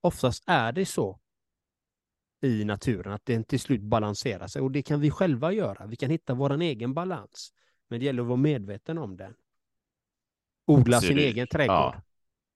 Oftast 0.00 0.44
är 0.46 0.72
det 0.72 0.86
så 0.86 1.20
i 2.46 2.64
naturen 2.64 3.12
att 3.12 3.26
den 3.26 3.44
till 3.44 3.60
slut 3.60 3.82
balanserar 3.82 4.46
sig 4.46 4.62
och 4.62 4.70
det 4.70 4.82
kan 4.82 5.00
vi 5.00 5.10
själva 5.10 5.52
göra. 5.52 5.86
Vi 5.86 5.96
kan 5.96 6.10
hitta 6.10 6.34
vår 6.34 6.62
egen 6.62 6.94
balans. 6.94 7.52
Men 7.90 8.00
det 8.00 8.06
gäller 8.06 8.22
att 8.22 8.28
vara 8.28 8.36
medveten 8.36 8.98
om 8.98 9.16
den. 9.16 9.34
Odla 10.66 11.00
sin 11.00 11.16
det- 11.16 11.22
egen 11.26 11.46
trädgård. 11.46 11.76
Ja, 11.76 12.02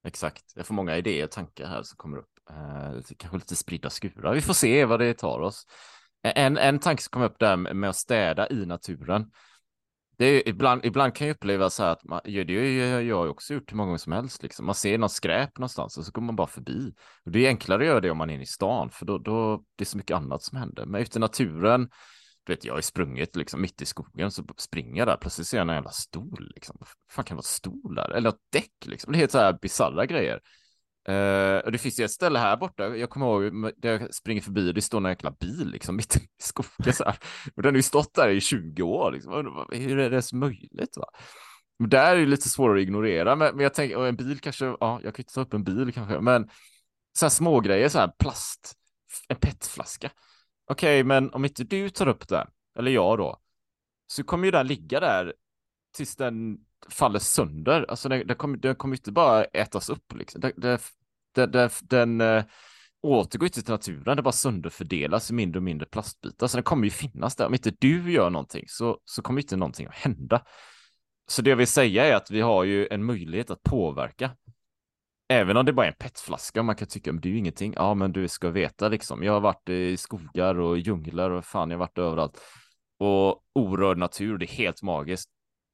exakt. 0.05 0.45
Jag 0.55 0.67
får 0.67 0.75
många 0.75 0.97
idéer 0.97 1.25
och 1.25 1.31
tankar 1.31 1.67
här 1.67 1.83
som 1.83 1.97
kommer 1.97 2.17
upp. 2.19 2.31
Eh, 2.51 3.01
kanske 3.17 3.37
lite 3.37 3.57
spridda 3.57 3.91
skurar. 3.91 4.35
Vi 4.35 4.41
får 4.41 4.55
se 4.55 4.85
vad 4.85 5.01
det 5.01 5.15
tar 5.15 5.41
oss. 5.41 5.67
En, 6.23 6.59
en 6.59 6.79
tanke 6.79 7.03
som 7.03 7.11
kom 7.11 7.23
upp 7.23 7.39
där 7.39 7.57
med 7.57 7.91
att 7.91 7.97
städa 7.97 8.51
i 8.51 8.67
naturen. 8.67 9.31
Det 10.21 10.27
är, 10.27 10.49
ibland, 10.49 10.85
ibland 10.85 11.15
kan 11.15 11.27
jag 11.27 11.35
uppleva 11.35 11.71
så 11.71 11.83
här 11.83 11.91
att 11.91 12.05
man, 12.05 12.21
ja, 12.25 12.45
det 12.45 12.57
har 12.57 13.01
jag 13.01 13.17
har 13.17 13.29
också 13.29 13.55
gjort 13.55 13.73
hur 13.73 13.77
många 13.77 13.87
gånger 13.87 13.99
som 13.99 14.13
helst. 14.13 14.43
Liksom. 14.43 14.67
Man 14.67 14.75
ser 14.75 14.99
något 14.99 15.13
skräp 15.13 15.59
någonstans 15.59 15.99
och 15.99 16.05
så 16.05 16.13
går 16.13 16.23
man 16.23 16.37
bara 16.37 16.47
förbi. 16.47 16.95
Och 17.25 17.31
det 17.31 17.47
är 17.47 17.49
enklare 17.49 17.83
att 17.83 17.87
göra 17.87 18.01
det 18.01 18.11
om 18.11 18.19
man 18.19 18.31
är 18.31 18.35
inne 18.35 18.43
i 18.43 18.47
stan, 18.47 18.91
för 18.91 19.07
då, 19.07 19.19
då 19.19 19.65
det 19.77 19.83
är 19.83 19.87
så 19.87 19.97
mycket 19.97 20.17
annat 20.17 20.43
som 20.43 20.59
händer. 20.59 20.87
Men 20.87 21.03
ute 21.03 21.19
i 21.19 21.21
naturen, 21.21 21.89
du 22.45 22.53
vet, 22.53 22.65
jag 22.65 22.75
har 22.75 22.81
sprungit 22.81 23.37
liksom 23.37 23.61
mitt 23.61 23.83
i 23.83 23.87
skogen, 23.87 24.31
så 24.31 24.45
springer 24.57 24.99
jag 24.99 25.09
där, 25.09 25.17
plötsligt 25.17 25.47
ser 25.47 25.59
jag 25.59 25.69
en 25.69 25.75
jävla 25.75 25.91
stol. 25.91 26.53
Liksom. 26.55 26.77
Vad 26.79 26.89
fan 27.13 27.25
kan 27.25 27.35
det 27.35 27.39
vara 27.39 27.43
stol 27.43 27.95
där? 27.95 28.11
Eller 28.11 28.29
ett 28.29 28.51
däck, 28.53 28.87
liksom. 28.87 29.13
Det 29.13 29.17
är 29.17 29.21
helt 29.21 29.33
så 29.33 29.39
här 29.39 29.59
bisarra 29.63 30.07
grejer. 30.07 30.41
Uh, 31.09 31.59
och 31.59 31.73
det 31.73 31.79
finns 31.79 32.01
ju 32.01 32.05
ett 32.05 32.11
ställe 32.11 32.39
här 32.39 32.57
borta, 32.57 32.97
jag 32.97 33.11
kommer 33.11 33.27
ihåg 33.27 33.73
där 33.77 34.01
jag 34.01 34.15
springer 34.15 34.41
förbi 34.41 34.71
och 34.71 34.75
det 34.75 34.83
står 34.83 34.99
en 34.99 35.05
jäkla 35.05 35.31
bil 35.31 35.71
liksom 35.71 35.97
mitt 35.97 36.17
i 36.17 36.21
skogen 36.43 36.93
så 36.93 37.05
här. 37.05 37.19
Och 37.57 37.63
den 37.63 37.73
har 37.75 37.77
ju 37.77 37.83
stått 37.83 38.15
där 38.15 38.29
i 38.29 38.41
20 38.41 38.83
år 38.83 39.13
liksom. 39.13 39.33
Hur 39.73 39.99
är 39.99 40.11
det 40.11 40.15
ens 40.15 40.33
möjligt? 40.33 40.97
Va? 40.97 41.07
Men 41.79 41.91
där 41.91 42.17
är 42.17 42.21
det 42.21 42.27
lite 42.27 42.49
svårare 42.49 42.79
att 42.79 42.83
ignorera, 42.83 43.37
men, 43.37 43.57
men 43.57 43.63
jag 43.63 43.75
tänker, 43.75 43.97
och 43.97 44.09
en 44.09 44.17
bil 44.17 44.41
kanske, 44.41 44.65
ja, 44.65 45.01
jag 45.05 45.15
kan 45.15 45.19
ju 45.19 45.23
inte 45.23 45.35
ta 45.35 45.41
upp 45.41 45.55
en 45.55 45.65
bil 45.65 45.93
kanske, 45.93 46.21
men 46.21 46.49
så 47.19 47.25
här 47.25 47.31
små 47.31 47.61
grejer, 47.61 47.89
så 47.89 47.99
här 47.99 48.13
plast, 48.19 48.75
en 49.29 49.37
petflaska. 49.37 50.11
Okej, 50.71 51.05
men 51.05 51.31
om 51.31 51.45
inte 51.45 51.65
du 51.65 51.91
tar 51.91 52.09
upp 52.09 52.29
den, 52.29 52.47
eller 52.79 52.91
jag 52.91 53.19
då, 53.19 53.41
så 54.07 54.25
kommer 54.25 54.45
ju 54.45 54.51
den 54.51 54.67
ligga 54.67 55.01
där 55.01 55.35
tills 55.97 56.17
den 56.17 56.59
faller 56.89 57.19
sönder. 57.19 57.87
Alltså 57.89 58.09
den, 58.09 58.27
den 58.27 58.37
kommer, 58.37 58.57
den 58.57 58.75
kommer 58.75 58.97
inte 58.97 59.13
bara 59.13 59.45
ätas 59.45 59.91
upp 59.91 60.13
liksom. 60.15 60.41
Den, 60.41 60.53
den, 60.57 60.79
den, 61.35 61.51
den, 61.51 62.19
den 62.19 62.45
återgår 63.03 63.47
inte 63.47 63.63
till 63.63 63.73
naturen, 63.73 64.17
det 64.17 64.23
bara 64.23 64.33
sönderfördelas 64.33 65.31
i 65.31 65.35
mindre 65.35 65.59
och 65.59 65.63
mindre 65.63 65.87
plastbitar. 65.87 66.47
Så 66.47 66.57
den 66.57 66.65
kommer 66.65 66.85
ju 66.85 66.91
finnas 66.91 67.37
där. 67.37 67.47
Om 67.47 67.55
inte 67.55 67.73
du 67.79 68.13
gör 68.13 68.31
någonting 68.31 68.65
så, 68.69 68.99
så 69.05 69.23
kommer 69.23 69.41
inte 69.41 69.57
någonting 69.57 69.87
att 69.87 69.95
hända. 69.95 70.43
Så 71.29 71.43
det 71.43 71.51
jag 71.51 71.57
vill 71.57 71.67
säga 71.67 72.07
är 72.07 72.15
att 72.15 72.31
vi 72.31 72.41
har 72.41 72.65
ju 72.65 72.89
en 72.91 73.05
möjlighet 73.05 73.51
att 73.51 73.63
påverka. 73.63 74.31
Även 75.29 75.57
om 75.57 75.65
det 75.65 75.73
bara 75.73 75.87
är 75.87 75.91
en 75.91 75.97
petflaska 75.99 76.63
man 76.63 76.77
kan 76.77 76.89
tycka 76.89 77.11
att 77.11 77.23
det 77.23 77.29
är 77.29 77.31
ju 77.31 77.39
ingenting. 77.39 77.73
Ja, 77.77 77.95
men 77.95 78.13
du 78.13 78.29
ska 78.29 78.51
veta 78.51 78.89
liksom. 78.89 79.23
Jag 79.23 79.33
har 79.33 79.41
varit 79.41 79.69
i 79.69 79.97
skogar 79.97 80.59
och 80.61 80.79
djungler 80.79 81.31
och 81.31 81.45
fan, 81.45 81.71
jag 81.71 81.79
har 81.79 81.87
varit 81.87 81.99
överallt. 81.99 82.41
Och 82.99 83.43
orörd 83.55 83.99
natur, 83.99 84.39
det 84.39 84.45
är 84.45 84.57
helt 84.57 84.83
magiskt. 84.83 85.31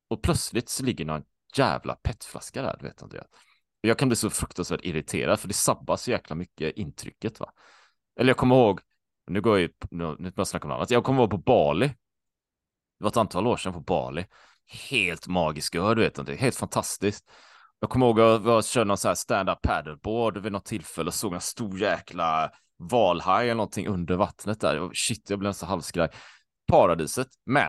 Och 0.08 0.22
plötsligt 0.22 0.68
så 0.68 0.84
ligger 0.84 1.04
någon 1.04 1.22
jävla 1.56 1.94
petflaska 1.94 2.62
där, 2.62 2.76
du 2.80 2.86
vet 2.86 3.02
Andreas. 3.02 3.26
Och 3.82 3.88
Jag 3.88 3.98
kan 3.98 4.08
bli 4.08 4.16
så 4.16 4.30
fruktansvärt 4.30 4.84
irriterad 4.84 5.40
för 5.40 5.48
det 5.48 5.54
sabbar 5.54 5.96
så 5.96 6.10
jäkla 6.10 6.36
mycket 6.36 6.76
intrycket 6.76 7.40
va. 7.40 7.52
Eller 8.20 8.30
jag 8.30 8.36
kommer 8.36 8.56
ihåg, 8.56 8.80
nu 9.26 9.40
går 9.40 9.58
jag 9.58 9.62
ju, 9.62 9.72
nu 9.90 10.16
nu 10.18 10.32
jag 10.36 10.46
snacka 10.46 10.64
om 10.64 10.68
något 10.68 10.76
annat. 10.76 10.90
Jag 10.90 11.04
kommer 11.04 11.20
ihåg 11.20 11.30
på 11.30 11.38
Bali. 11.38 11.86
Det 12.98 13.04
var 13.04 13.08
ett 13.08 13.16
antal 13.16 13.46
år 13.46 13.56
sedan 13.56 13.72
på 13.72 13.80
Bali. 13.80 14.26
Helt 14.90 15.26
magisk 15.26 15.74
ö, 15.74 15.94
du 15.94 16.00
vet, 16.00 16.26
det 16.26 16.36
helt 16.36 16.56
fantastiskt. 16.56 17.30
Jag 17.80 17.90
kommer 17.90 18.06
ihåg 18.06 18.20
att 18.20 18.44
jag 18.44 18.64
körde 18.64 18.84
någon 18.84 18.98
så 18.98 19.08
här 19.08 19.14
stand-up 19.14 19.62
paddleboard 19.62 20.38
vid 20.38 20.52
något 20.52 20.64
tillfälle 20.64 21.08
och 21.08 21.14
såg 21.14 21.34
en 21.34 21.40
stor 21.40 21.78
jäkla 21.78 22.50
valhaj 22.78 23.44
eller 23.44 23.54
någonting 23.54 23.86
under 23.86 24.16
vattnet 24.16 24.60
där. 24.60 24.90
Shit, 24.94 25.30
jag 25.30 25.38
blev 25.38 25.48
nästan 25.48 25.68
halvskraj. 25.68 26.08
Paradiset, 26.66 27.28
men 27.46 27.68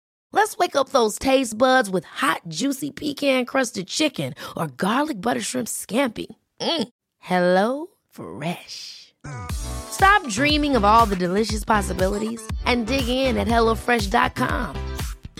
Let's 0.31 0.57
wake 0.57 0.75
up 0.75 0.89
those 0.89 1.19
taste 1.19 1.57
buds 1.57 1.89
with 1.89 2.05
hot, 2.05 2.41
juicy 2.47 2.91
pecan-crusted 2.91 3.87
chicken 3.87 4.33
or 4.57 4.67
garlic 4.67 5.21
butter 5.21 5.41
shrimp 5.41 5.67
scampi. 5.67 6.27
Mm. 6.59 6.87
Hello 7.19 7.87
Fresh. 8.09 9.13
Stop 9.51 10.27
dreaming 10.27 10.75
of 10.75 10.83
all 10.83 11.05
the 11.05 11.15
delicious 11.15 11.63
possibilities 11.65 12.41
and 12.65 12.87
dig 12.87 13.07
in 13.07 13.37
at 13.37 13.47
HelloFresh.com. 13.47 14.75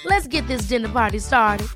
Let's 0.05 0.27
get 0.27 0.47
this 0.47 0.67
dinner 0.67 0.89
party 0.89 1.19
started. 1.19 1.67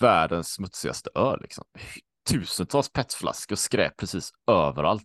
världens 0.00 0.48
smutsigaste 0.52 1.10
ö 1.14 1.36
liksom. 1.40 1.64
Tusentals 2.28 2.88
petflaskor 2.88 3.56
skräp 3.56 3.96
precis 3.96 4.30
överallt. 4.46 5.04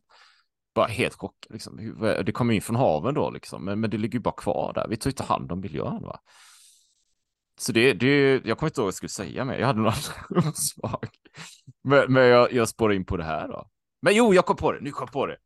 Bara 0.73 0.87
helt 0.87 1.13
chockad 1.13 1.51
liksom. 1.53 1.95
Det 2.25 2.31
kommer 2.31 2.53
in 2.53 2.61
från 2.61 2.75
haven 2.75 3.13
då 3.13 3.29
liksom, 3.29 3.65
men, 3.65 3.79
men 3.79 3.89
det 3.89 3.97
ligger 3.97 4.13
ju 4.13 4.19
bara 4.19 4.35
kvar 4.35 4.71
där. 4.75 4.87
Vi 4.87 4.97
tar 4.97 5.09
inte 5.09 5.23
hand 5.23 5.51
om 5.51 5.59
miljön 5.59 6.01
va. 6.01 6.19
Så 7.61 7.71
det, 7.71 7.93
det, 7.93 8.41
jag 8.45 8.57
kommer 8.57 8.69
inte 8.69 8.81
ihåg 8.81 8.85
vad 8.85 8.87
jag 8.87 8.93
skulle 8.93 9.09
säga 9.09 9.45
mer. 9.45 9.59
Jag 9.59 9.67
hade 9.67 9.79
någon 9.79 9.93
annan 10.29 10.53
sak. 10.53 11.05
Men, 11.83 12.13
men 12.13 12.23
jag, 12.23 12.53
jag 12.53 12.69
spårar 12.69 12.93
in 12.93 13.05
på 13.05 13.17
det 13.17 13.23
här 13.23 13.47
då. 13.47 13.69
Men 14.01 14.15
jo, 14.15 14.33
jag 14.33 14.45
kom 14.45 14.55
på 14.55 14.71
det. 14.71 14.79
Nu 14.81 14.91
kom 14.91 15.05
jag 15.05 15.13
på 15.13 15.25
det. 15.25 15.37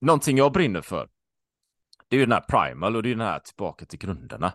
Någonting 0.00 0.38
jag 0.38 0.52
brinner 0.52 0.80
för. 0.80 1.08
Det 2.08 2.16
är 2.16 2.20
ju 2.20 2.26
den 2.26 2.32
här 2.32 2.40
primal 2.40 2.96
och 2.96 3.02
det 3.02 3.08
är 3.08 3.14
den 3.14 3.26
här 3.26 3.38
tillbaka 3.38 3.86
till 3.86 3.98
grunderna. 3.98 4.52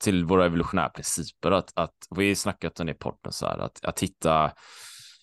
Till 0.00 0.24
våra 0.24 0.46
evolutionära 0.46 0.88
principer. 0.88 1.50
Att, 1.50 1.72
att 1.74 1.96
vi 2.16 2.28
har 2.28 2.34
snackat 2.34 2.80
om 2.80 2.86
det 2.86 2.92
i 2.92 2.94
podden 2.94 3.32
så 3.32 3.46
här. 3.46 3.58
Att, 3.58 3.84
att 3.84 4.00
hitta 4.00 4.52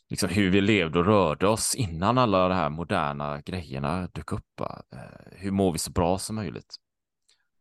liksom 0.10 0.30
hur 0.30 0.50
vi 0.50 0.62
levde 0.62 1.00
och 1.00 1.06
rörde 1.06 1.48
oss 1.48 1.76
innan 1.76 2.18
alla 2.18 2.48
de 2.48 2.56
här 2.56 2.70
moderna 2.70 3.42
grejerna 3.42 4.08
dök 4.08 4.32
upp. 4.32 4.60
Eh, 4.62 5.00
Hur 5.32 5.52
mår 5.52 5.72
vi 5.72 5.80
så 5.80 5.92
bra 5.92 6.18
som 6.18 6.36
möjligt? 6.36 6.76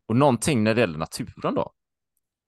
Och 0.07 0.17
någonting 0.17 0.65
när 0.65 0.75
det 0.75 0.81
gäller 0.81 0.99
naturen 0.99 1.55
då 1.55 1.73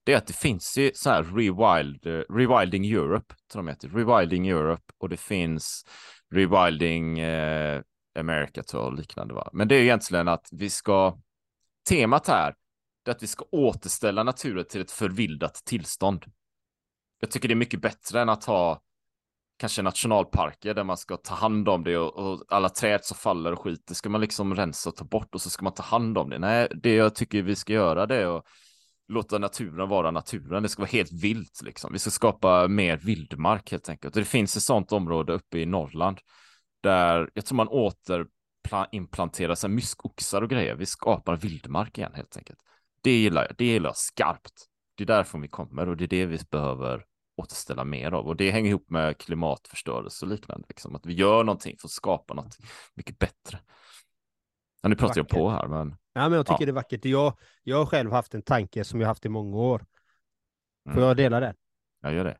det 0.07 0.13
är 0.13 0.17
att 0.17 0.27
det 0.27 0.33
finns 0.33 0.77
ju 0.77 0.91
så 0.95 1.09
här 1.09 1.23
rewild, 1.23 2.05
eh, 2.05 2.35
Rewilding 2.35 2.85
Europe, 2.85 3.35
tror 3.51 3.63
de 3.63 3.67
heter, 3.67 3.89
Rewilding 3.89 4.47
Europe 4.47 4.83
och 4.97 5.09
det 5.09 5.17
finns 5.17 5.85
Rewilding 6.31 7.19
eh, 7.19 7.81
America 8.19 8.63
tror 8.63 8.83
jag 8.83 8.91
och 8.91 8.97
liknande 8.99 9.33
va. 9.33 9.49
Men 9.53 9.67
det 9.67 9.75
är 9.75 9.81
egentligen 9.81 10.27
att 10.27 10.47
vi 10.51 10.69
ska, 10.69 11.17
temat 11.89 12.27
här, 12.27 12.55
det 13.03 13.11
är 13.11 13.15
att 13.15 13.23
vi 13.23 13.27
ska 13.27 13.45
återställa 13.51 14.23
naturen 14.23 14.65
till 14.69 14.81
ett 14.81 14.91
förvildat 14.91 15.53
tillstånd. 15.65 16.25
Jag 17.19 17.31
tycker 17.31 17.47
det 17.47 17.53
är 17.53 17.55
mycket 17.55 17.81
bättre 17.81 18.21
än 18.21 18.29
att 18.29 18.45
ha 18.45 18.81
kanske 19.57 19.81
nationalparker 19.81 20.73
där 20.73 20.83
man 20.83 20.97
ska 20.97 21.17
ta 21.17 21.35
hand 21.35 21.69
om 21.69 21.83
det 21.83 21.97
och, 21.97 22.17
och 22.17 22.43
alla 22.49 22.69
träd 22.69 23.05
som 23.05 23.17
faller 23.17 23.51
och 23.51 23.59
skit, 23.59 23.83
det 23.87 23.95
ska 23.95 24.09
man 24.09 24.21
liksom 24.21 24.55
rensa 24.55 24.89
och 24.89 24.95
ta 24.95 25.05
bort 25.05 25.35
och 25.35 25.41
så 25.41 25.49
ska 25.49 25.63
man 25.63 25.73
ta 25.73 25.83
hand 25.83 26.17
om 26.17 26.29
det. 26.29 26.39
Nej, 26.39 26.67
det 26.83 26.95
jag 26.95 27.15
tycker 27.15 27.41
vi 27.41 27.55
ska 27.55 27.73
göra 27.73 28.05
det 28.05 28.15
är 28.15 28.37
att 28.37 28.45
låta 29.07 29.37
naturen 29.37 29.89
vara 29.89 30.11
naturen. 30.11 30.63
Det 30.63 30.69
ska 30.69 30.81
vara 30.81 30.89
helt 30.89 31.11
vilt 31.23 31.61
liksom. 31.63 31.93
Vi 31.93 31.99
ska 31.99 32.09
skapa 32.09 32.67
mer 32.67 32.97
vildmark 32.97 33.71
helt 33.71 33.89
enkelt. 33.89 34.15
Och 34.15 34.21
det 34.21 34.27
finns 34.27 34.57
ett 34.57 34.63
sådant 34.63 34.91
område 34.91 35.33
uppe 35.33 35.59
i 35.59 35.65
Norrland 35.65 36.19
där 36.83 37.29
jag 37.33 37.45
tror 37.45 37.55
man 37.55 37.67
återimplanterar 37.67 39.55
sig 39.55 39.69
myskoxar 39.69 40.41
och 40.41 40.49
grejer. 40.49 40.75
Vi 40.75 40.85
skapar 40.85 41.35
vildmark 41.35 41.97
igen 41.97 42.11
helt 42.15 42.37
enkelt. 42.37 42.59
Det 43.01 43.11
gillar 43.11 43.45
jag. 43.45 43.55
Det 43.57 43.65
gillar 43.65 43.89
jag 43.89 43.97
skarpt. 43.97 44.65
Det 44.95 45.03
är 45.03 45.07
därifrån 45.07 45.41
vi 45.41 45.47
kommer 45.47 45.89
och 45.89 45.97
det 45.97 46.03
är 46.03 46.07
det 46.07 46.25
vi 46.25 46.39
behöver 46.51 47.03
återställa 47.37 47.83
mer 47.83 48.11
av. 48.11 48.27
Och 48.27 48.35
det 48.35 48.51
hänger 48.51 48.69
ihop 48.69 48.89
med 48.89 49.17
klimatförstörelse 49.17 50.25
och 50.25 50.31
liknande. 50.31 50.65
Liksom. 50.69 50.95
Att 50.95 51.05
vi 51.05 51.13
gör 51.13 51.43
någonting 51.43 51.77
för 51.77 51.87
att 51.87 51.91
skapa 51.91 52.33
något 52.33 52.57
mycket 52.93 53.19
bättre. 53.19 53.59
Ja, 54.81 54.89
nu 54.89 54.95
pratar 54.95 55.17
jag 55.17 55.27
på 55.27 55.49
här, 55.49 55.67
men 55.67 55.95
Ja, 56.13 56.29
men 56.29 56.33
jag 56.37 56.45
tycker 56.45 56.61
Ja. 56.61 56.65
det 56.65 56.71
är 56.71 56.73
vackert. 56.73 57.05
Jag, 57.05 57.37
jag 57.63 57.77
har 57.77 57.85
själv 57.85 58.11
haft 58.11 58.33
en 58.33 58.41
tanke 58.41 58.83
som 58.83 59.01
jag 59.01 59.07
haft 59.07 59.25
i 59.25 59.29
många 59.29 59.57
år. 59.57 59.79
Får 60.83 60.91
Mm. 60.91 61.03
jag 61.03 61.17
dela 61.17 61.39
den? 61.39 61.55
jag 62.01 62.13
gör 62.13 62.23
det. 62.25 62.37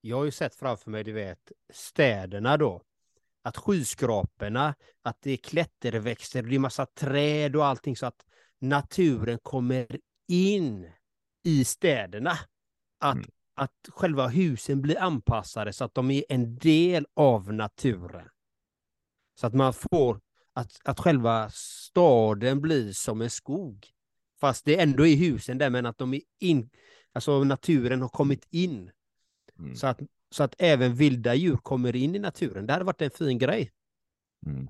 Jag 0.00 0.16
har 0.16 0.24
ju 0.24 0.30
sett 0.30 0.54
framför 0.54 0.90
mig, 0.90 1.04
du 1.04 1.12
vet, 1.12 1.52
städerna 1.72 2.56
då. 2.56 2.82
Att 3.42 3.56
skyskraporna, 3.56 4.74
att 5.02 5.18
det 5.22 5.30
är 5.30 5.36
klätterväxter, 5.36 6.42
det 6.42 6.54
är 6.54 6.58
massa 6.58 6.86
träd 6.86 7.56
och 7.56 7.66
allting 7.66 7.96
så 7.96 8.06
att 8.06 8.24
naturen 8.58 9.38
kommer 9.42 9.86
in 10.28 10.90
i 11.44 11.64
städerna. 11.64 12.32
Att, 13.00 13.14
Mm. 13.14 13.30
Att 13.54 13.88
själva 13.88 14.28
husen 14.28 14.82
blir 14.82 15.00
anpassade 15.00 15.72
så 15.72 15.84
att 15.84 15.94
de 15.94 16.10
är 16.10 16.24
en 16.28 16.58
del 16.58 17.06
av 17.14 17.52
naturen. 17.52 18.28
Så 19.40 19.46
att 19.46 19.54
man 19.54 19.72
får, 19.72 20.20
att, 20.52 20.80
att 20.84 21.00
själva 21.00 21.50
staden 21.52 22.60
blir 22.60 22.92
som 22.92 23.20
en 23.20 23.30
skog. 23.30 23.86
Fast 24.40 24.64
det 24.64 24.80
ändå 24.80 25.06
är 25.06 25.16
husen 25.16 25.58
där, 25.58 25.70
men 25.70 25.86
att 25.86 25.98
de 25.98 26.14
är 26.14 26.20
in, 26.40 26.70
alltså 27.12 27.44
naturen 27.44 28.00
har 28.02 28.08
kommit 28.08 28.46
in. 28.50 28.90
Mm. 29.58 29.76
Så 29.76 29.86
att, 29.86 30.00
så 30.30 30.42
att 30.42 30.54
även 30.58 30.94
vilda 30.94 31.34
djur 31.34 31.56
kommer 31.56 31.96
in 31.96 32.14
i 32.14 32.18
naturen. 32.18 32.66
Det 32.66 32.72
hade 32.72 32.84
varit 32.84 33.02
en 33.02 33.10
fin 33.10 33.38
grej. 33.38 33.72
Mm. 34.46 34.68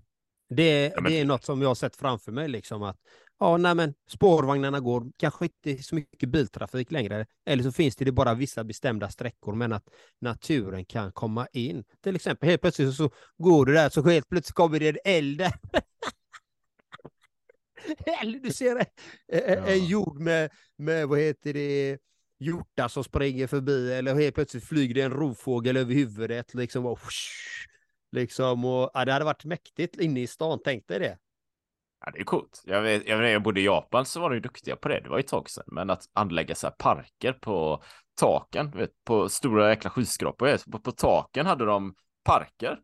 Det, 0.48 0.86
Ja, 0.86 1.00
men- 1.00 1.12
det 1.12 1.20
är 1.20 1.24
något 1.24 1.44
som 1.44 1.62
jag 1.62 1.68
har 1.68 1.74
sett 1.74 1.96
framför 1.96 2.32
mig. 2.32 2.48
Liksom 2.48 2.82
att, 2.82 2.98
ja, 3.40 3.56
nej, 3.56 3.74
men 3.74 3.94
spårvagnarna 4.08 4.80
går, 4.80 5.06
kanske 5.16 5.44
inte 5.44 5.82
så 5.82 5.94
mycket 5.94 6.28
biltrafik 6.28 6.90
längre. 6.90 7.26
Eller 7.46 7.62
så 7.62 7.72
finns 7.72 7.96
det 7.96 8.12
bara 8.12 8.34
vissa 8.34 8.64
bestämda 8.64 9.10
sträckor, 9.10 9.54
men 9.54 9.72
att 9.72 9.88
naturen 10.20 10.84
kan 10.84 11.12
komma 11.12 11.46
in. 11.52 11.84
Till 12.02 12.16
exempel 12.16 12.48
helt 12.48 12.60
plötsligt 12.60 12.94
så 12.94 13.10
går 13.38 13.66
det 13.66 13.72
där, 13.72 13.88
så 13.88 14.02
helt 14.02 14.28
plötsligt 14.28 14.54
kommer 14.54 14.80
det 14.80 14.88
en 14.88 14.98
eld 15.04 15.38
där. 15.38 15.52
Eller 18.22 18.38
du 18.38 18.52
ser 18.52 18.76
en, 18.76 18.86
Ja. 19.26 19.66
en 19.66 19.86
jord 19.86 20.20
med, 20.20 20.50
med, 20.76 21.08
vad 21.08 21.18
heter 21.18 21.52
det, 21.52 21.98
hjortar 22.38 22.88
som 22.88 23.04
springer 23.04 23.46
förbi 23.46 23.92
eller 23.92 24.14
helt 24.14 24.34
plötsligt 24.34 24.64
flyger 24.64 24.94
det 24.94 25.02
en 25.02 25.12
rovfågel 25.12 25.76
över 25.76 25.94
huvudet 25.94 26.54
liksom 26.54 26.86
och 26.86 26.98
whoosh, 26.98 27.66
liksom 28.12 28.64
och 28.64 28.90
ja, 28.94 29.04
det 29.04 29.12
hade 29.12 29.24
varit 29.24 29.44
mäktigt 29.44 30.00
inne 30.00 30.20
i 30.20 30.26
stan, 30.26 30.60
tänk 30.64 30.88
dig 30.88 30.98
det. 30.98 31.18
Ja, 32.06 32.10
det 32.12 32.20
är 32.20 32.24
coolt. 32.24 32.62
Jag 32.64 32.82
vet, 32.82 33.08
jag 33.08 33.18
vet, 33.18 33.32
jag 33.32 33.42
bodde 33.42 33.60
i 33.60 33.64
Japan 33.64 34.04
så 34.04 34.20
var 34.20 34.30
de 34.30 34.34
ju 34.34 34.40
duktiga 34.40 34.76
på 34.76 34.88
det. 34.88 35.00
Det 35.00 35.08
var 35.08 35.16
ju 35.16 35.20
ett 35.20 35.28
tag 35.28 35.50
sedan. 35.50 35.64
Men 35.66 35.90
att 35.90 36.02
anlägga 36.12 36.54
så 36.54 36.66
här 36.66 36.74
parker 36.74 37.32
på 37.32 37.82
taken, 38.20 38.70
vet, 38.70 38.90
på 39.04 39.28
stora 39.28 39.68
jäkla 39.68 39.90
skyskrapor. 39.90 40.70
På, 40.70 40.78
på 40.78 40.92
taken 40.92 41.46
hade 41.46 41.64
de 41.64 41.94
parker. 42.24 42.78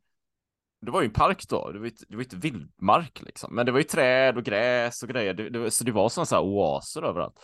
Det 0.81 0.91
var 0.91 1.01
ju 1.01 1.07
en 1.07 1.13
park 1.13 1.45
då. 1.49 1.71
Det 1.71 1.79
var 1.79 1.87
ju 1.87 1.91
inte, 1.91 2.05
det 2.09 2.17
var 2.17 2.23
inte 2.23 2.37
vildmark 2.37 3.23
liksom. 3.23 3.55
Men 3.55 3.67
det 3.67 3.73
var 3.73 3.79
ju 3.79 3.85
träd 3.85 4.37
och 4.37 4.45
gräs 4.45 5.03
och 5.03 5.09
grejer. 5.09 5.35
Det, 5.35 5.51
det, 5.51 5.71
så 5.71 5.85
det 5.85 5.93
var 5.93 6.09
sådana 6.09 6.27
så 6.27 6.35
här 6.35 6.43
oaser 6.43 7.03
överallt. 7.03 7.35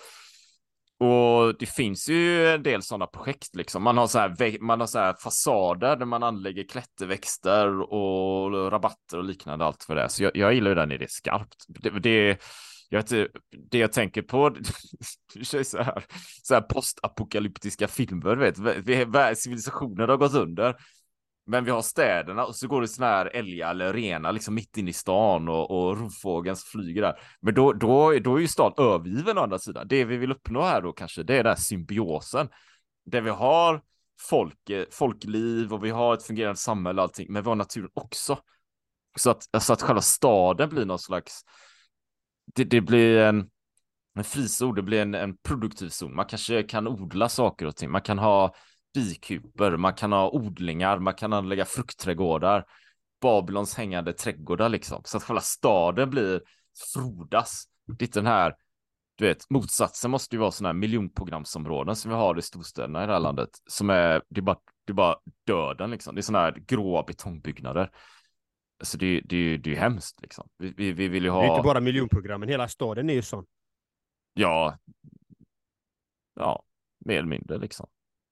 Och 0.99 1.59
det 1.59 1.67
finns 1.67 2.09
ju 2.09 2.47
en 2.49 2.63
del 2.63 2.83
sådana 2.83 3.07
projekt 3.07 3.57
liksom. 3.57 3.83
Man 3.83 3.99
har 3.99 4.07
så 4.07 4.19
här, 4.19 4.61
man 4.61 4.81
har 4.81 4.87
så 4.87 4.99
här 4.99 5.15
fasader 5.15 5.97
där 5.97 6.07
man 6.07 6.23
anlägger 6.23 6.65
klätterväxter 6.65 7.93
och 7.93 8.71
rabatter 8.73 9.19
och 9.19 9.25
liknande 9.25 9.65
allt 9.65 9.85
för 9.85 9.95
det. 9.95 10.09
Så 10.09 10.23
jag, 10.23 10.37
jag 10.37 10.55
gillar 10.55 10.71
ju 10.71 10.75
den 10.75 10.93
i 10.93 10.99
det 10.99 11.11
skarpt. 11.11 11.65
Det, 11.69 11.91
det, 11.91 12.39
jag 12.89 12.99
vet, 12.99 13.31
det 13.71 13.79
jag 13.79 13.93
tänker 13.93 14.23
på, 14.23 14.49
det 15.35 15.55
är 15.55 15.63
så 15.63 15.83
här, 15.83 16.05
så 16.43 16.55
här 16.55 16.61
postapokalyptiska 16.61 17.89
filmer, 17.89 18.37
vet. 18.37 19.39
civilisationer 19.39 20.09
har 20.09 20.17
gått 20.17 20.35
under. 20.35 20.77
Men 21.47 21.65
vi 21.65 21.71
har 21.71 21.83
städerna 21.83 22.45
och 22.45 22.57
så 22.57 22.69
går 22.69 22.81
det 22.81 22.89
såna 22.89 23.07
här 23.07 23.27
älgar 23.27 23.71
eller 23.71 23.93
rena 23.93 24.31
liksom 24.31 24.55
mitt 24.55 24.77
inne 24.77 24.91
i 24.91 24.93
stan 24.93 25.49
och, 25.49 25.71
och 25.71 25.99
rovfågeln 25.99 26.57
flyger 26.57 27.03
där. 27.03 27.21
Men 27.41 27.55
då, 27.55 27.73
då, 27.73 28.19
då 28.19 28.37
är 28.37 28.41
ju 28.41 28.49
stan 28.49 28.73
övergiven 28.79 29.39
å 29.39 29.41
andra 29.41 29.59
sidan. 29.59 29.89
Det 29.89 30.05
vi 30.05 30.17
vill 30.17 30.33
uppnå 30.33 30.63
här 30.63 30.83
då 30.83 30.93
kanske, 30.93 31.23
det 31.23 31.35
är 31.35 31.45
den 31.45 31.51
här 31.51 31.63
symbiosen. 31.63 32.49
Där 33.05 33.21
vi 33.21 33.31
har 33.31 33.83
folk, 34.21 34.71
folkliv 34.91 35.73
och 35.73 35.85
vi 35.85 35.91
har 35.91 36.15
ett 36.15 36.23
fungerande 36.23 36.57
samhälle 36.57 37.01
och 37.01 37.03
allting, 37.03 37.33
men 37.33 37.43
vi 37.43 37.49
har 37.49 37.57
naturen 37.57 37.91
också. 37.95 38.39
Så 39.19 39.31
att, 39.31 39.49
alltså 39.53 39.73
att 39.73 39.83
själva 39.83 40.01
staden 40.01 40.69
blir 40.69 40.85
någon 40.85 40.99
slags, 40.99 41.43
det, 42.55 42.65
det 42.65 42.81
blir 42.81 43.19
en, 43.19 43.51
en 44.15 44.25
frizon, 44.25 44.75
det 44.75 44.83
blir 44.83 45.03
en, 45.03 45.15
en 45.15 45.37
produktiv 45.37 45.89
zon. 45.89 46.15
Man 46.15 46.27
kanske 46.27 46.63
kan 46.63 46.89
odla 46.89 47.29
saker 47.29 47.67
och 47.67 47.77
ting, 47.77 47.91
man 47.91 48.03
kan 48.03 48.19
ha 48.19 48.55
bikuper, 48.97 49.77
man 49.77 49.95
kan 49.95 50.13
ha 50.13 50.31
odlingar, 50.31 50.99
man 50.99 51.15
kan 51.15 51.33
anlägga 51.33 51.65
fruktträdgårdar, 51.65 52.65
Babylons 53.21 53.75
hängande 53.75 54.13
trädgårdar 54.13 54.69
liksom, 54.69 55.03
så 55.05 55.17
att 55.17 55.23
själva 55.23 55.41
staden 55.41 56.11
blir 56.11 56.43
frodas. 56.95 57.65
Det 57.99 58.05
är 58.05 58.21
den 58.21 58.27
här, 58.27 58.55
du 59.15 59.27
vet, 59.27 59.51
motsatsen 59.51 60.11
måste 60.11 60.37
ju 60.37 60.41
vara 60.41 60.51
sådana 60.51 60.69
här 60.69 60.81
miljonprogramsområden 60.81 61.97
som 61.97 62.11
vi 62.11 62.17
har 62.17 62.39
i 62.39 62.43
storstäderna 62.43 63.05
i 63.05 63.07
det 63.07 63.13
här 63.13 63.21
landet, 63.21 63.51
som 63.67 63.91
är, 63.91 64.23
det 64.29 64.41
är 64.41 64.43
bara, 64.43 64.59
det 64.85 64.93
är 64.93 64.95
bara 64.95 65.17
döden 65.47 65.91
liksom, 65.91 66.15
det 66.15 66.21
är 66.21 66.23
sådana 66.23 66.45
här 66.45 66.55
gråa 66.67 67.03
betongbyggnader. 67.03 67.91
Alltså 68.81 68.99
det, 68.99 69.21
det, 69.25 69.57
det 69.57 69.71
är 69.71 69.75
ju 69.75 69.81
hemskt 69.81 70.23
liksom. 70.23 70.49
Vi, 70.59 70.75
vi, 70.77 70.93
vi 70.93 71.09
vill 71.09 71.25
ju 71.25 71.31
ha... 71.31 71.41
Det 71.41 71.47
är 71.47 71.57
inte 71.57 71.67
bara 71.67 71.81
miljonprogrammen, 71.81 72.49
hela 72.49 72.69
staden 72.69 73.11
är 73.11 73.15
ju 73.15 73.23
sån. 73.23 73.47
Ja. 74.35 74.79
Ja, 76.35 76.65
mer 76.99 77.19
eller 77.19 77.29
mindre 77.29 77.59
liksom. 77.59 77.87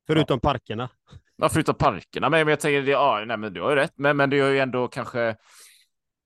Förutom 0.06 0.40
ja. 0.42 0.50
parkerna. 0.50 0.90
Ja, 1.36 1.48
förutom 1.48 1.74
parkerna. 1.74 2.30
Men 2.30 2.48
jag 2.48 2.60
tänker, 2.60 2.90
ja, 2.90 3.24
nej, 3.26 3.36
men 3.36 3.52
du 3.52 3.60
har 3.60 3.70
ju 3.70 3.76
rätt. 3.76 3.92
Men, 3.96 4.16
men 4.16 4.30
det 4.30 4.38
är 4.38 4.50
ju 4.50 4.58
ändå 4.58 4.88
kanske 4.88 5.36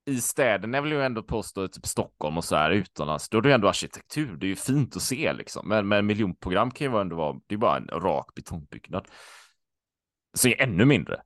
i 0.09 0.21
städerna, 0.21 0.77
jag 0.77 0.83
vill 0.83 0.93
ju 0.93 1.03
ändå 1.03 1.23
påstå, 1.23 1.69
typ 1.69 1.87
Stockholm 1.87 2.37
och 2.37 2.45
så 2.45 2.57
här 2.57 2.71
utomlands, 2.71 3.29
då 3.29 3.38
är 3.38 3.43
det 3.43 3.55
ändå 3.55 3.69
arkitektur. 3.69 4.37
Det 4.37 4.47
är 4.47 4.49
ju 4.49 4.57
fint 4.57 4.97
att 4.97 5.03
se 5.03 5.33
liksom. 5.33 5.69
Men, 5.69 5.88
men 5.88 6.07
miljonprogram 6.07 6.71
kan 6.71 6.93
ju 6.93 7.01
ändå 7.01 7.17
vara, 7.17 7.41
det 7.47 7.55
är 7.55 7.59
bara 7.59 7.77
en 7.77 7.87
rak 7.87 8.35
betongbyggnad. 8.35 9.09
Så 10.35 10.49
är 10.49 10.62
ännu 10.62 10.85
mindre. 10.85 11.23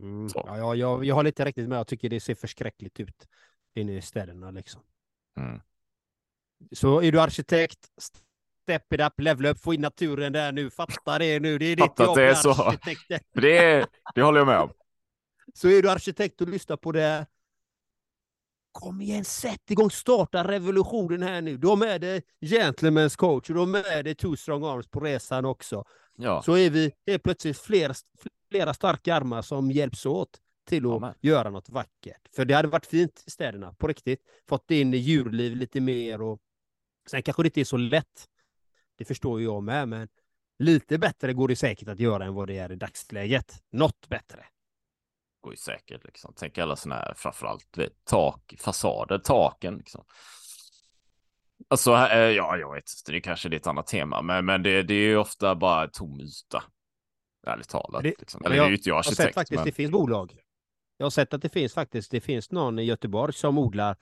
Mm. 0.00 0.28
Ja, 0.34 0.74
jag, 0.76 1.04
jag 1.04 1.14
har 1.14 1.22
lite 1.22 1.44
riktigt 1.44 1.68
med. 1.68 1.78
Jag 1.78 1.86
tycker 1.86 2.08
det 2.08 2.20
ser 2.20 2.34
förskräckligt 2.34 3.00
ut 3.00 3.28
inne 3.74 3.96
i 3.96 4.02
städerna 4.02 4.50
liksom. 4.50 4.82
Mm. 5.36 5.60
Så 6.72 7.02
är 7.02 7.12
du 7.12 7.20
arkitekt, 7.20 7.88
step 8.68 8.92
it 8.92 9.00
up, 9.00 9.20
level 9.20 9.46
up, 9.46 9.58
få 9.58 9.74
in 9.74 9.80
naturen 9.80 10.32
där 10.32 10.52
nu. 10.52 10.70
Fatta 10.70 11.18
det 11.18 11.40
nu. 11.40 11.58
Det 11.58 11.64
är 11.64 11.76
ditt 11.76 11.98
jobb. 11.98 12.16
Det 12.16 12.24
är 12.24 12.34
så. 12.34 12.54
Det, 13.32 13.86
det 14.14 14.22
håller 14.22 14.38
jag 14.38 14.46
med 14.46 14.60
om. 14.60 14.72
Så 15.54 15.68
är 15.68 15.82
du 15.82 15.90
arkitekt 15.90 16.40
och 16.40 16.48
lyssnar 16.48 16.76
på 16.76 16.92
det. 16.92 17.26
Kom 18.72 19.00
igen, 19.00 19.24
sätt 19.24 19.70
igång, 19.70 19.90
starta 19.90 20.48
revolutionen 20.48 21.22
här 21.22 21.40
nu. 21.40 21.56
De 21.56 21.82
är 21.82 21.98
det 21.98 22.22
Gentlemen's 22.40 23.16
coach 23.16 23.50
och 23.50 23.56
de 23.56 23.74
är 23.74 24.02
det 24.02 24.14
Two 24.14 24.36
Strong 24.36 24.64
Arms 24.64 24.88
på 24.88 25.00
resan 25.00 25.44
också. 25.44 25.84
Ja. 26.16 26.42
Så 26.42 26.56
är 26.56 26.70
vi 26.70 26.92
helt 27.06 27.22
plötsligt 27.22 27.58
fler, 27.58 27.96
flera 28.50 28.74
starka 28.74 29.14
armar 29.14 29.42
som 29.42 29.70
hjälps 29.70 30.06
åt 30.06 30.30
till 30.68 30.86
att 30.86 30.92
Amen. 30.92 31.14
göra 31.20 31.50
något 31.50 31.68
vackert. 31.68 32.28
För 32.36 32.44
det 32.44 32.54
hade 32.54 32.68
varit 32.68 32.86
fint 32.86 33.24
i 33.26 33.30
städerna, 33.30 33.72
på 33.72 33.88
riktigt. 33.88 34.20
Fått 34.48 34.70
in 34.70 34.92
djurliv 34.92 35.56
lite 35.56 35.80
mer 35.80 36.22
och 36.22 36.40
sen 37.10 37.22
kanske 37.22 37.42
det 37.42 37.46
inte 37.46 37.60
är 37.60 37.64
så 37.64 37.76
lätt. 37.76 38.28
Det 38.98 39.04
förstår 39.04 39.42
jag 39.42 39.62
med, 39.62 39.88
men 39.88 40.08
lite 40.58 40.98
bättre 40.98 41.32
går 41.32 41.48
det 41.48 41.56
säkert 41.56 41.88
att 41.88 42.00
göra 42.00 42.24
än 42.24 42.34
vad 42.34 42.46
det 42.48 42.58
är 42.58 42.72
i 42.72 42.76
dagsläget. 42.76 43.62
Något 43.70 44.08
bättre. 44.08 44.44
Går 45.40 45.52
ju 45.52 45.56
säkert 45.56 46.04
liksom. 46.04 46.34
Tänk 46.36 46.58
alla 46.58 46.76
sådana 46.76 47.00
här, 47.00 47.14
framförallt 47.16 47.78
vet, 47.78 48.04
tak, 48.04 48.54
fasader, 48.58 49.18
taken 49.18 49.76
liksom. 49.76 50.04
Alltså, 51.68 51.94
eh, 51.94 52.18
ja, 52.18 52.56
jag 52.56 52.74
vet 52.74 52.84
det 53.06 53.20
kanske 53.20 53.48
är 53.48 53.54
ett 53.54 53.66
annat 53.66 53.86
tema, 53.86 54.22
men, 54.22 54.44
men 54.44 54.62
det, 54.62 54.82
det 54.82 54.94
är 54.94 55.08
ju 55.08 55.16
ofta 55.16 55.54
bara 55.54 55.88
tom 55.88 56.20
yta. 56.20 56.64
Ärligt 57.46 57.68
talat. 57.68 58.02
Det, 58.02 58.18
liksom. 58.18 58.44
Eller 58.44 58.56
jag, 58.56 58.64
det 58.64 58.66
är 58.66 58.70
ju 58.70 58.76
inte 58.76 58.88
jag 58.88 58.98
arkitekt. 58.98 59.18
Jag 59.18 59.24
har 59.24 59.28
sett 59.28 59.34
faktiskt, 59.34 59.58
men... 59.58 59.66
det 59.66 59.72
finns 59.72 59.90
bolag. 59.90 60.36
Jag 60.96 61.06
har 61.06 61.10
sett 61.10 61.34
att 61.34 61.42
det 61.42 61.48
finns 61.48 61.74
faktiskt, 61.74 62.10
det 62.10 62.20
finns 62.20 62.50
någon 62.50 62.78
i 62.78 62.82
Göteborg 62.82 63.32
som 63.32 63.58
odlar 63.58 63.96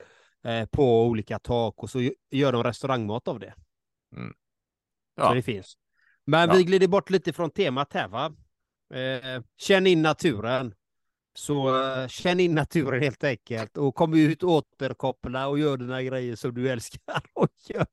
eh, 0.45 0.67
på 0.67 1.05
olika 1.05 1.39
tak 1.39 1.83
och 1.83 1.91
så 1.91 2.11
gör 2.31 2.53
de 2.53 2.65
restaurangmat 2.65 3.29
av 3.29 3.41
det. 3.41 3.55
Mm. 4.17 4.35
Ja. 5.17 5.29
Så 5.29 5.35
det 5.35 5.43
finns. 5.43 5.77
Men 6.27 6.49
ja. 6.49 6.55
vi 6.55 6.65
glider 6.65 6.89
bort 6.89 7.11
lite 7.11 7.33
från 7.33 7.51
temat 7.51 7.93
här 7.93 8.09
va. 8.09 8.33
Eh, 8.95 9.43
känn 9.59 9.87
in 9.87 10.03
naturen. 10.03 10.75
Så 11.35 11.75
uh, 11.75 12.09
känn 12.09 12.41
in 12.41 12.55
naturen 12.55 13.03
helt 13.03 13.25
enkelt 13.25 13.77
och 13.77 13.95
kom 13.95 14.15
ut, 14.15 14.43
återkoppla 14.43 15.49
och 15.49 15.59
gör 15.59 15.77
dina 15.77 16.03
grejer 16.03 16.37
som 16.37 16.55
du 16.55 16.69
älskar 16.69 17.01
att 17.41 17.71
göra. 17.71 17.87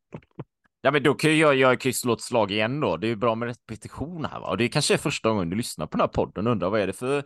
Ja, 0.81 0.91
men 0.91 1.03
då 1.03 1.13
kan 1.13 1.37
jag, 1.37 1.55
jag 1.55 1.79
kan 1.79 1.89
ju 1.89 1.93
slå 1.93 2.13
ett 2.13 2.21
slag 2.21 2.51
igen 2.51 2.79
då. 2.79 2.97
Det 2.97 3.07
är 3.07 3.09
ju 3.09 3.15
bra 3.15 3.35
med 3.35 3.47
repetition 3.47 4.25
här, 4.25 4.39
va? 4.39 4.49
Och 4.49 4.57
det 4.57 4.69
kanske 4.69 4.93
är 4.93 4.97
första 4.97 5.29
gången 5.29 5.49
du 5.49 5.55
lyssnar 5.55 5.85
på 5.85 5.97
den 5.97 6.01
här 6.01 6.07
podden. 6.07 6.47
Undrar 6.47 6.69
vad 6.69 6.81
är 6.81 6.87
det 6.87 6.93
för 6.93 7.23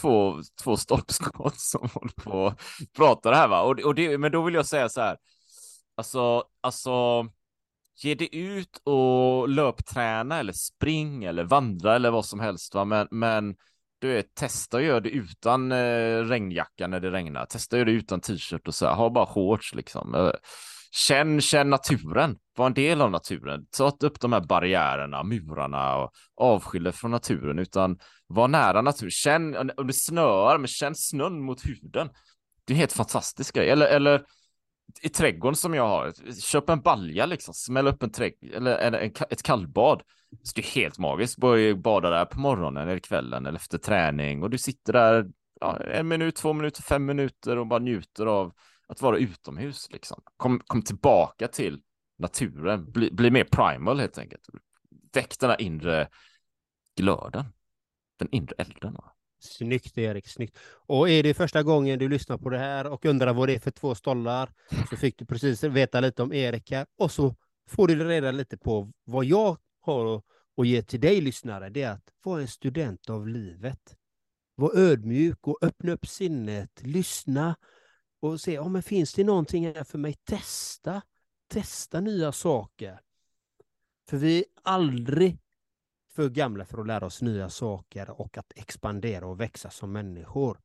två, 0.00 0.42
två 0.62 0.76
stolpskott 0.76 1.60
som 1.60 1.88
håller 1.94 2.12
på 2.22 2.30
och 2.30 2.60
pratar 2.96 3.32
här, 3.32 3.48
va? 3.48 3.62
Och, 3.62 3.80
och 3.80 3.94
det, 3.94 4.18
men 4.18 4.32
då 4.32 4.42
vill 4.42 4.54
jag 4.54 4.66
säga 4.66 4.88
så 4.88 5.00
här. 5.00 5.16
Alltså, 5.96 6.44
alltså, 6.60 7.26
ge 8.04 8.14
dig 8.14 8.28
ut 8.32 8.80
och 8.84 9.48
löpträna 9.48 10.38
eller 10.38 10.52
spring 10.52 11.24
eller 11.24 11.44
vandra 11.44 11.96
eller 11.96 12.10
vad 12.10 12.24
som 12.24 12.40
helst, 12.40 12.74
va? 12.74 12.84
Men, 12.84 13.08
men 13.10 13.56
du 14.00 14.08
vet, 14.08 14.34
testa 14.34 14.76
att 14.76 14.82
göra 14.82 15.00
det 15.00 15.10
utan 15.10 15.72
eh, 15.72 16.18
regnjacka 16.18 16.86
när 16.86 17.00
det 17.00 17.10
regnar. 17.10 17.46
Testa 17.46 17.76
att 17.76 17.78
göra 17.78 17.90
det 17.90 17.96
utan 17.96 18.20
t-shirt 18.20 18.68
och 18.68 18.74
så 18.74 18.86
här. 18.86 18.94
Ha 18.94 19.10
bara 19.10 19.26
shorts 19.26 19.74
liksom. 19.74 20.14
Eh, 20.14 20.30
känn, 20.90 21.40
känn 21.40 21.70
naturen. 21.70 22.36
Var 22.56 22.66
en 22.66 22.74
del 22.74 23.00
av 23.00 23.10
naturen. 23.10 23.66
Ta 23.76 23.96
upp 24.00 24.20
de 24.20 24.32
här 24.32 24.40
barriärerna, 24.40 25.22
murarna 25.22 25.96
och 25.96 26.12
avskilj 26.36 26.84
dig 26.84 26.92
från 26.92 27.10
naturen, 27.10 27.58
utan 27.58 27.98
var 28.26 28.48
nära 28.48 28.82
naturen. 28.82 29.10
Känn, 29.10 29.70
om 29.76 29.86
det 29.86 29.92
snöar, 29.92 30.58
men 30.58 30.68
känn 30.68 30.94
snön 30.94 31.40
mot 31.40 31.66
huden. 31.66 32.08
Det 32.64 32.72
är 32.72 32.74
en 32.74 32.78
helt 32.78 32.92
fantastisk 32.92 33.54
grej. 33.54 33.70
Eller, 33.70 33.86
eller 33.86 34.22
i 35.02 35.08
trädgården 35.08 35.56
som 35.56 35.74
jag 35.74 35.88
har, 35.88 36.12
köp 36.40 36.68
en 36.68 36.80
balja 36.80 37.26
liksom, 37.26 37.54
smäll 37.54 37.86
upp 37.86 38.02
en 38.02 38.10
trädgård, 38.10 38.52
eller 38.52 38.78
en, 38.78 38.94
en, 38.94 39.12
ett 39.30 39.42
kallbad. 39.42 40.02
Så 40.42 40.52
det 40.54 40.60
är 40.60 40.74
helt 40.74 40.98
magiskt, 40.98 41.38
börja 41.38 41.74
bada 41.74 42.10
där 42.10 42.24
på 42.24 42.40
morgonen 42.40 42.88
eller 42.88 42.98
kvällen 42.98 43.46
eller 43.46 43.58
efter 43.58 43.78
träning 43.78 44.42
och 44.42 44.50
du 44.50 44.58
sitter 44.58 44.92
där 44.92 45.26
ja, 45.60 45.76
en 45.76 46.08
minut, 46.08 46.36
två 46.36 46.52
minuter, 46.52 46.82
fem 46.82 47.06
minuter 47.06 47.56
och 47.56 47.66
bara 47.66 47.78
njuter 47.78 48.26
av 48.26 48.52
att 48.88 49.02
vara 49.02 49.18
utomhus 49.18 49.88
liksom. 49.90 50.22
Kom, 50.36 50.60
kom 50.66 50.82
tillbaka 50.82 51.48
till 51.48 51.82
naturen, 52.18 52.92
bli, 52.92 53.10
bli 53.10 53.30
mer 53.30 53.44
primal 53.44 54.00
helt 54.00 54.18
enkelt. 54.18 54.48
Väck 55.12 55.38
den 55.38 55.50
här 55.50 55.60
inre 55.60 56.08
glöden, 56.96 57.44
den 58.18 58.28
inre 58.30 58.54
elden. 58.58 58.94
Va? 58.94 59.12
Snyggt 59.38 59.98
Erik, 59.98 60.28
snyggt. 60.28 60.58
Och 60.86 61.10
är 61.10 61.22
det 61.22 61.34
första 61.34 61.62
gången 61.62 61.98
du 61.98 62.08
lyssnar 62.08 62.38
på 62.38 62.50
det 62.50 62.58
här 62.58 62.86
och 62.86 63.04
undrar 63.04 63.32
vad 63.32 63.48
det 63.48 63.54
är 63.54 63.58
för 63.58 63.70
två 63.70 63.94
stollar 63.94 64.52
så 64.90 64.96
fick 64.96 65.18
du 65.18 65.26
precis 65.26 65.64
veta 65.64 66.00
lite 66.00 66.22
om 66.22 66.32
Erik 66.32 66.70
här 66.70 66.86
och 66.98 67.12
så 67.12 67.34
får 67.68 67.88
du 67.88 68.04
reda 68.04 68.30
lite 68.30 68.56
på 68.56 68.92
vad 69.04 69.24
jag 69.24 69.56
har 69.80 70.22
att 70.56 70.66
ge 70.66 70.82
till 70.82 71.00
dig 71.00 71.20
lyssnare. 71.20 71.70
Det 71.70 71.82
är 71.82 71.92
att 71.92 72.12
vara 72.22 72.40
en 72.40 72.48
student 72.48 73.10
av 73.10 73.28
livet. 73.28 73.96
Var 74.54 74.76
ödmjuk 74.76 75.48
och 75.48 75.58
öppna 75.62 75.92
upp 75.92 76.06
sinnet, 76.06 76.82
lyssna 76.82 77.56
och 78.20 78.40
se 78.40 78.58
om 78.58 78.72
det 78.72 78.82
finns 78.82 79.14
det 79.14 79.24
någonting 79.24 79.66
här 79.66 79.84
för 79.84 79.98
mig. 79.98 80.14
Testa, 80.24 81.02
testa 81.48 82.00
nya 82.00 82.32
saker. 82.32 83.00
För 84.08 84.16
vi 84.16 84.38
är 84.38 84.44
aldrig 84.62 85.38
för 86.18 86.28
gamla 86.28 86.64
för 86.64 86.78
att 86.78 86.86
lära 86.86 87.06
oss 87.06 87.22
nya 87.22 87.48
saker 87.48 88.20
och 88.20 88.38
att 88.38 88.52
expandera 88.56 89.26
och 89.26 89.40
växa 89.40 89.70
som 89.70 89.92
människor. 89.92 90.58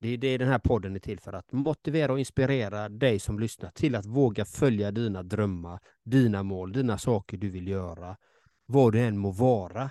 Det 0.00 0.08
är 0.08 0.18
det 0.18 0.38
den 0.38 0.48
här 0.48 0.58
podden 0.58 0.94
är 0.94 0.98
till 0.98 1.20
för, 1.20 1.32
att 1.32 1.52
motivera 1.52 2.12
och 2.12 2.18
inspirera 2.18 2.88
dig 2.88 3.18
som 3.18 3.38
lyssnar 3.38 3.70
till 3.70 3.94
att 3.94 4.06
våga 4.06 4.44
följa 4.44 4.90
dina 4.90 5.22
drömmar, 5.22 5.80
dina 6.04 6.42
mål, 6.42 6.72
dina 6.72 6.98
saker 6.98 7.36
du 7.36 7.50
vill 7.50 7.68
göra, 7.68 8.16
vad 8.66 8.92
det 8.92 9.00
än 9.00 9.18
må 9.18 9.30
vara. 9.30 9.90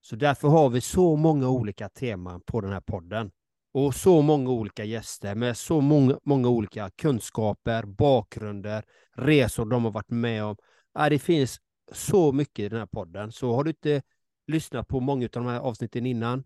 Så 0.00 0.16
därför 0.16 0.48
har 0.48 0.68
vi 0.68 0.80
så 0.80 1.16
många 1.16 1.48
olika 1.48 1.88
teman 1.88 2.40
på 2.40 2.60
den 2.60 2.72
här 2.72 2.80
podden 2.80 3.30
och 3.72 3.94
så 3.94 4.22
många 4.22 4.50
olika 4.50 4.84
gäster 4.84 5.34
med 5.34 5.56
så 5.56 5.80
många, 5.80 6.18
många 6.24 6.48
olika 6.48 6.90
kunskaper, 6.90 7.82
bakgrunder, 7.82 8.84
resor 9.16 9.66
de 9.66 9.84
har 9.84 9.90
varit 9.90 10.10
med 10.10 10.44
om. 10.44 10.56
Ja, 10.94 11.08
det 11.08 11.18
finns 11.18 11.60
så 11.92 12.32
mycket 12.32 12.58
i 12.58 12.68
den 12.68 12.78
här 12.78 12.86
podden, 12.86 13.32
så 13.32 13.54
har 13.54 13.64
du 13.64 13.70
inte 13.70 14.02
lyssnat 14.46 14.88
på 14.88 15.00
många 15.00 15.24
av 15.24 15.30
de 15.30 15.46
här 15.46 15.60
avsnitten 15.60 16.06
innan 16.06 16.44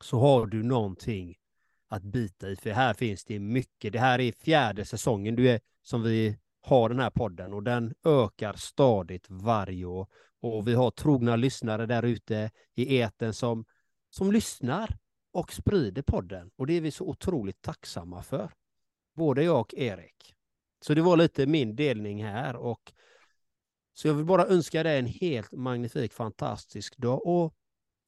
så 0.00 0.18
har 0.18 0.46
du 0.46 0.62
någonting 0.62 1.34
att 1.88 2.02
bita 2.02 2.50
i, 2.50 2.56
för 2.56 2.70
här 2.70 2.94
finns 2.94 3.24
det 3.24 3.38
mycket. 3.38 3.92
Det 3.92 3.98
här 3.98 4.20
är 4.20 4.32
fjärde 4.32 4.84
säsongen 4.84 5.36
du 5.36 5.50
är, 5.50 5.60
som 5.82 6.02
vi 6.02 6.38
har 6.60 6.88
den 6.88 6.98
här 6.98 7.10
podden 7.10 7.52
och 7.54 7.62
den 7.62 7.94
ökar 8.04 8.52
stadigt 8.52 9.26
varje 9.28 9.84
år. 9.84 10.06
Och 10.40 10.68
vi 10.68 10.74
har 10.74 10.90
trogna 10.90 11.36
lyssnare 11.36 11.86
där 11.86 12.02
ute 12.02 12.50
i 12.74 12.98
eten 12.98 13.34
som 13.34 13.64
som 14.10 14.32
lyssnar 14.32 14.98
och 15.32 15.52
sprider 15.52 16.02
podden. 16.02 16.50
Och 16.56 16.66
det 16.66 16.74
är 16.74 16.80
vi 16.80 16.90
så 16.90 17.04
otroligt 17.04 17.62
tacksamma 17.62 18.22
för. 18.22 18.52
Både 19.14 19.44
jag 19.44 19.60
och 19.60 19.74
Erik. 19.74 20.34
Så 20.80 20.94
det 20.94 21.02
var 21.02 21.16
lite 21.16 21.46
min 21.46 21.76
delning 21.76 22.24
här. 22.24 22.56
Och 22.56 22.92
så 23.96 24.08
jag 24.08 24.14
vill 24.14 24.24
bara 24.24 24.46
önska 24.46 24.82
dig 24.82 24.98
en 24.98 25.06
helt 25.06 25.52
magnifik, 25.52 26.12
fantastisk 26.12 26.96
dag. 26.96 27.26
Och 27.26 27.54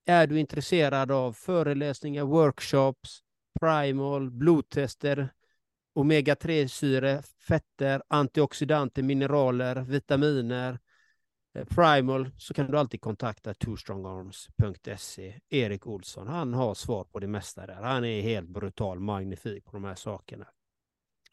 är 0.06 0.26
du 0.26 0.40
intresserad 0.40 1.10
av 1.10 1.32
föreläsningar, 1.32 2.24
workshops, 2.24 3.20
primal, 3.60 4.30
blodtester, 4.30 5.28
omega-3-syre, 5.94 7.22
fetter, 7.48 8.02
antioxidanter, 8.08 9.02
mineraler, 9.02 9.80
vitaminer, 9.80 10.78
eh, 11.54 11.64
primal, 11.64 12.30
så 12.38 12.54
kan 12.54 12.70
du 12.70 12.78
alltid 12.78 13.00
kontakta 13.00 13.54
twostrongarms.se. 13.54 15.40
Erik 15.48 15.86
Olsson, 15.86 16.28
han 16.28 16.54
har 16.54 16.74
svar 16.74 17.04
på 17.04 17.18
det 17.18 17.28
mesta 17.28 17.66
där. 17.66 17.82
Han 17.82 18.04
är 18.04 18.22
helt 18.22 18.48
brutal, 18.48 19.00
magnifik 19.00 19.64
på 19.64 19.72
de 19.72 19.84
här 19.84 19.94
sakerna. 19.94 20.46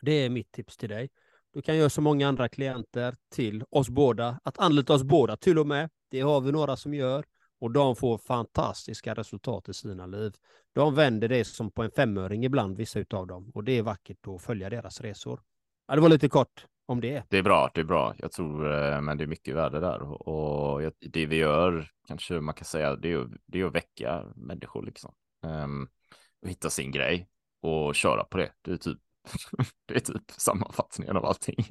Det 0.01 0.11
är 0.11 0.29
mitt 0.29 0.51
tips 0.51 0.77
till 0.77 0.89
dig. 0.89 1.09
Du 1.55 1.61
kan 1.61 1.77
göra 1.77 1.89
så 1.89 2.01
många 2.01 2.27
andra 2.27 2.49
klienter 2.49 3.15
till 3.35 3.63
oss 3.69 3.89
båda, 3.89 4.39
att 4.43 4.59
anlita 4.59 4.93
oss 4.93 5.03
båda 5.03 5.37
till 5.37 5.59
och 5.59 5.67
med. 5.67 5.89
Det 6.11 6.21
har 6.21 6.41
vi 6.41 6.51
några 6.51 6.75
som 6.75 6.93
gör 6.93 7.25
och 7.59 7.71
de 7.71 7.95
får 7.95 8.17
fantastiska 8.17 9.13
resultat 9.13 9.69
i 9.69 9.73
sina 9.73 10.05
liv. 10.05 10.33
De 10.73 10.95
vänder 10.95 11.29
det 11.29 11.45
som 11.45 11.71
på 11.71 11.83
en 11.83 11.91
femöring 11.91 12.45
ibland, 12.45 12.77
vissa 12.77 12.99
utav 12.99 13.27
dem, 13.27 13.51
och 13.53 13.63
det 13.63 13.77
är 13.77 13.81
vackert 13.81 14.17
att 14.27 14.41
följa 14.41 14.69
deras 14.69 15.01
resor. 15.01 15.41
Ja, 15.87 15.95
det 15.95 16.01
var 16.01 16.09
lite 16.09 16.29
kort 16.29 16.65
om 16.85 17.01
det. 17.01 17.23
Det 17.29 17.37
är 17.37 17.43
bra, 17.43 17.71
det 17.73 17.81
är 17.81 17.85
bra. 17.85 18.15
Jag 18.17 18.31
tror, 18.31 18.71
eh, 18.73 19.01
men 19.01 19.17
det 19.17 19.23
är 19.23 19.27
mycket 19.27 19.55
värde 19.55 19.79
där 19.79 20.01
och 20.29 20.91
det 20.99 21.25
vi 21.25 21.35
gör, 21.35 21.91
kanske 22.07 22.39
man 22.39 22.55
kan 22.55 22.65
säga, 22.65 22.95
det 22.95 23.11
är, 23.11 23.27
det 23.45 23.59
är 23.59 23.65
att 23.65 23.75
väcka 23.75 24.25
människor 24.35 24.83
liksom. 24.83 25.13
Um, 25.43 25.89
och 26.41 26.49
hitta 26.49 26.69
sin 26.69 26.91
grej 26.91 27.27
och 27.61 27.95
köra 27.95 28.23
på 28.23 28.37
det. 28.37 28.51
Det 28.61 28.71
är 28.71 28.77
typ 28.77 28.99
det 29.87 29.95
är 29.95 29.99
typ 29.99 30.31
sammanfattningen 30.37 31.17
av 31.17 31.25
allting. 31.25 31.67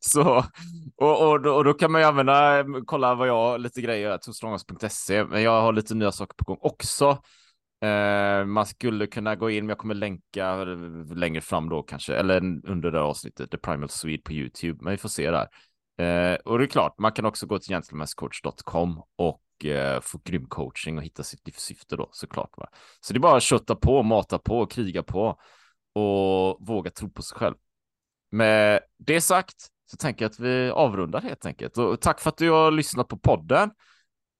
Så, 0.00 0.44
och, 0.96 1.28
och, 1.28 1.42
då, 1.42 1.54
och 1.54 1.64
då 1.64 1.74
kan 1.74 1.92
man 1.92 2.00
ju 2.00 2.06
använda, 2.06 2.64
kolla 2.86 3.14
vad 3.14 3.28
jag, 3.28 3.60
lite 3.60 3.80
grejer, 3.80 4.18
tostrongast.se, 4.18 5.24
men 5.24 5.42
jag 5.42 5.60
har 5.60 5.72
lite 5.72 5.94
nya 5.94 6.12
saker 6.12 6.34
på 6.34 6.44
gång 6.44 6.58
också. 6.60 7.18
Eh, 7.84 8.44
man 8.44 8.66
skulle 8.66 9.06
kunna 9.06 9.36
gå 9.36 9.50
in, 9.50 9.64
men 9.64 9.68
jag 9.68 9.78
kommer 9.78 9.94
länka 9.94 10.46
eh, 10.46 11.16
längre 11.16 11.40
fram 11.40 11.68
då 11.68 11.82
kanske, 11.82 12.14
eller 12.16 12.36
under 12.70 12.90
det 12.90 12.98
här 12.98 13.04
avsnittet, 13.04 13.50
The 13.50 13.58
Primal 13.58 13.88
Swede 13.88 14.22
på 14.22 14.32
YouTube, 14.32 14.78
men 14.82 14.90
vi 14.90 14.96
får 14.96 15.08
se 15.08 15.30
där. 15.30 15.48
Eh, 15.98 16.34
och 16.34 16.58
det 16.58 16.64
är 16.64 16.68
klart, 16.68 16.98
man 16.98 17.12
kan 17.12 17.24
också 17.24 17.46
gå 17.46 17.58
till 17.58 17.74
gentlemanscoach.com 17.74 19.02
och 19.16 19.64
eh, 19.64 20.00
få 20.00 20.20
grym 20.24 20.46
coaching 20.46 20.98
och 20.98 21.04
hitta 21.04 21.22
sitt 21.22 21.46
livssyfte 21.46 21.96
då 21.96 22.08
såklart. 22.12 22.50
Va? 22.56 22.68
Så 23.00 23.12
det 23.12 23.18
är 23.18 23.20
bara 23.20 23.36
att 23.36 23.42
kötta 23.42 23.74
på, 23.74 24.02
mata 24.02 24.38
på, 24.38 24.66
kriga 24.66 25.02
på 25.02 25.40
och 25.94 26.66
våga 26.66 26.90
tro 26.90 27.10
på 27.10 27.22
sig 27.22 27.38
själv. 27.38 27.54
Med 28.30 28.80
det 28.98 29.20
sagt 29.20 29.68
så 29.86 29.96
tänker 29.96 30.24
jag 30.24 30.30
att 30.30 30.40
vi 30.40 30.70
avrundar 30.70 31.20
helt 31.20 31.46
enkelt. 31.46 31.78
Och 31.78 32.00
tack 32.00 32.20
för 32.20 32.28
att 32.30 32.36
du 32.36 32.50
har 32.50 32.70
lyssnat 32.70 33.08
på 33.08 33.18
podden. 33.18 33.70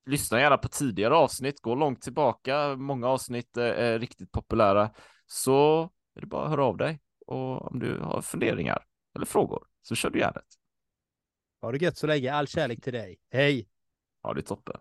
Lyssna 0.06 0.40
gärna 0.40 0.58
på 0.58 0.68
tidigare 0.68 1.14
avsnitt, 1.14 1.60
gå 1.60 1.74
långt 1.74 2.02
tillbaka. 2.02 2.76
Många 2.76 3.08
avsnitt 3.08 3.56
är 3.56 3.98
riktigt 3.98 4.32
populära. 4.32 4.90
Så 5.26 5.82
är 6.16 6.20
det 6.20 6.26
bara 6.26 6.44
att 6.44 6.50
höra 6.50 6.64
av 6.64 6.76
dig. 6.76 7.00
Och 7.26 7.70
om 7.70 7.78
du 7.78 7.98
har 7.98 8.22
funderingar 8.22 8.84
eller 9.16 9.26
frågor 9.26 9.66
så 9.82 9.94
kör 9.94 10.10
du 10.10 10.18
järnet. 10.18 10.46
Ha 11.60 11.72
det 11.72 11.78
gött 11.78 11.96
så 11.96 12.06
länge. 12.06 12.32
All 12.32 12.46
kärlek 12.46 12.82
till 12.82 12.92
dig. 12.92 13.18
Hej! 13.30 13.68
Ha 14.22 14.34
det 14.34 14.42
toppen. 14.42 14.80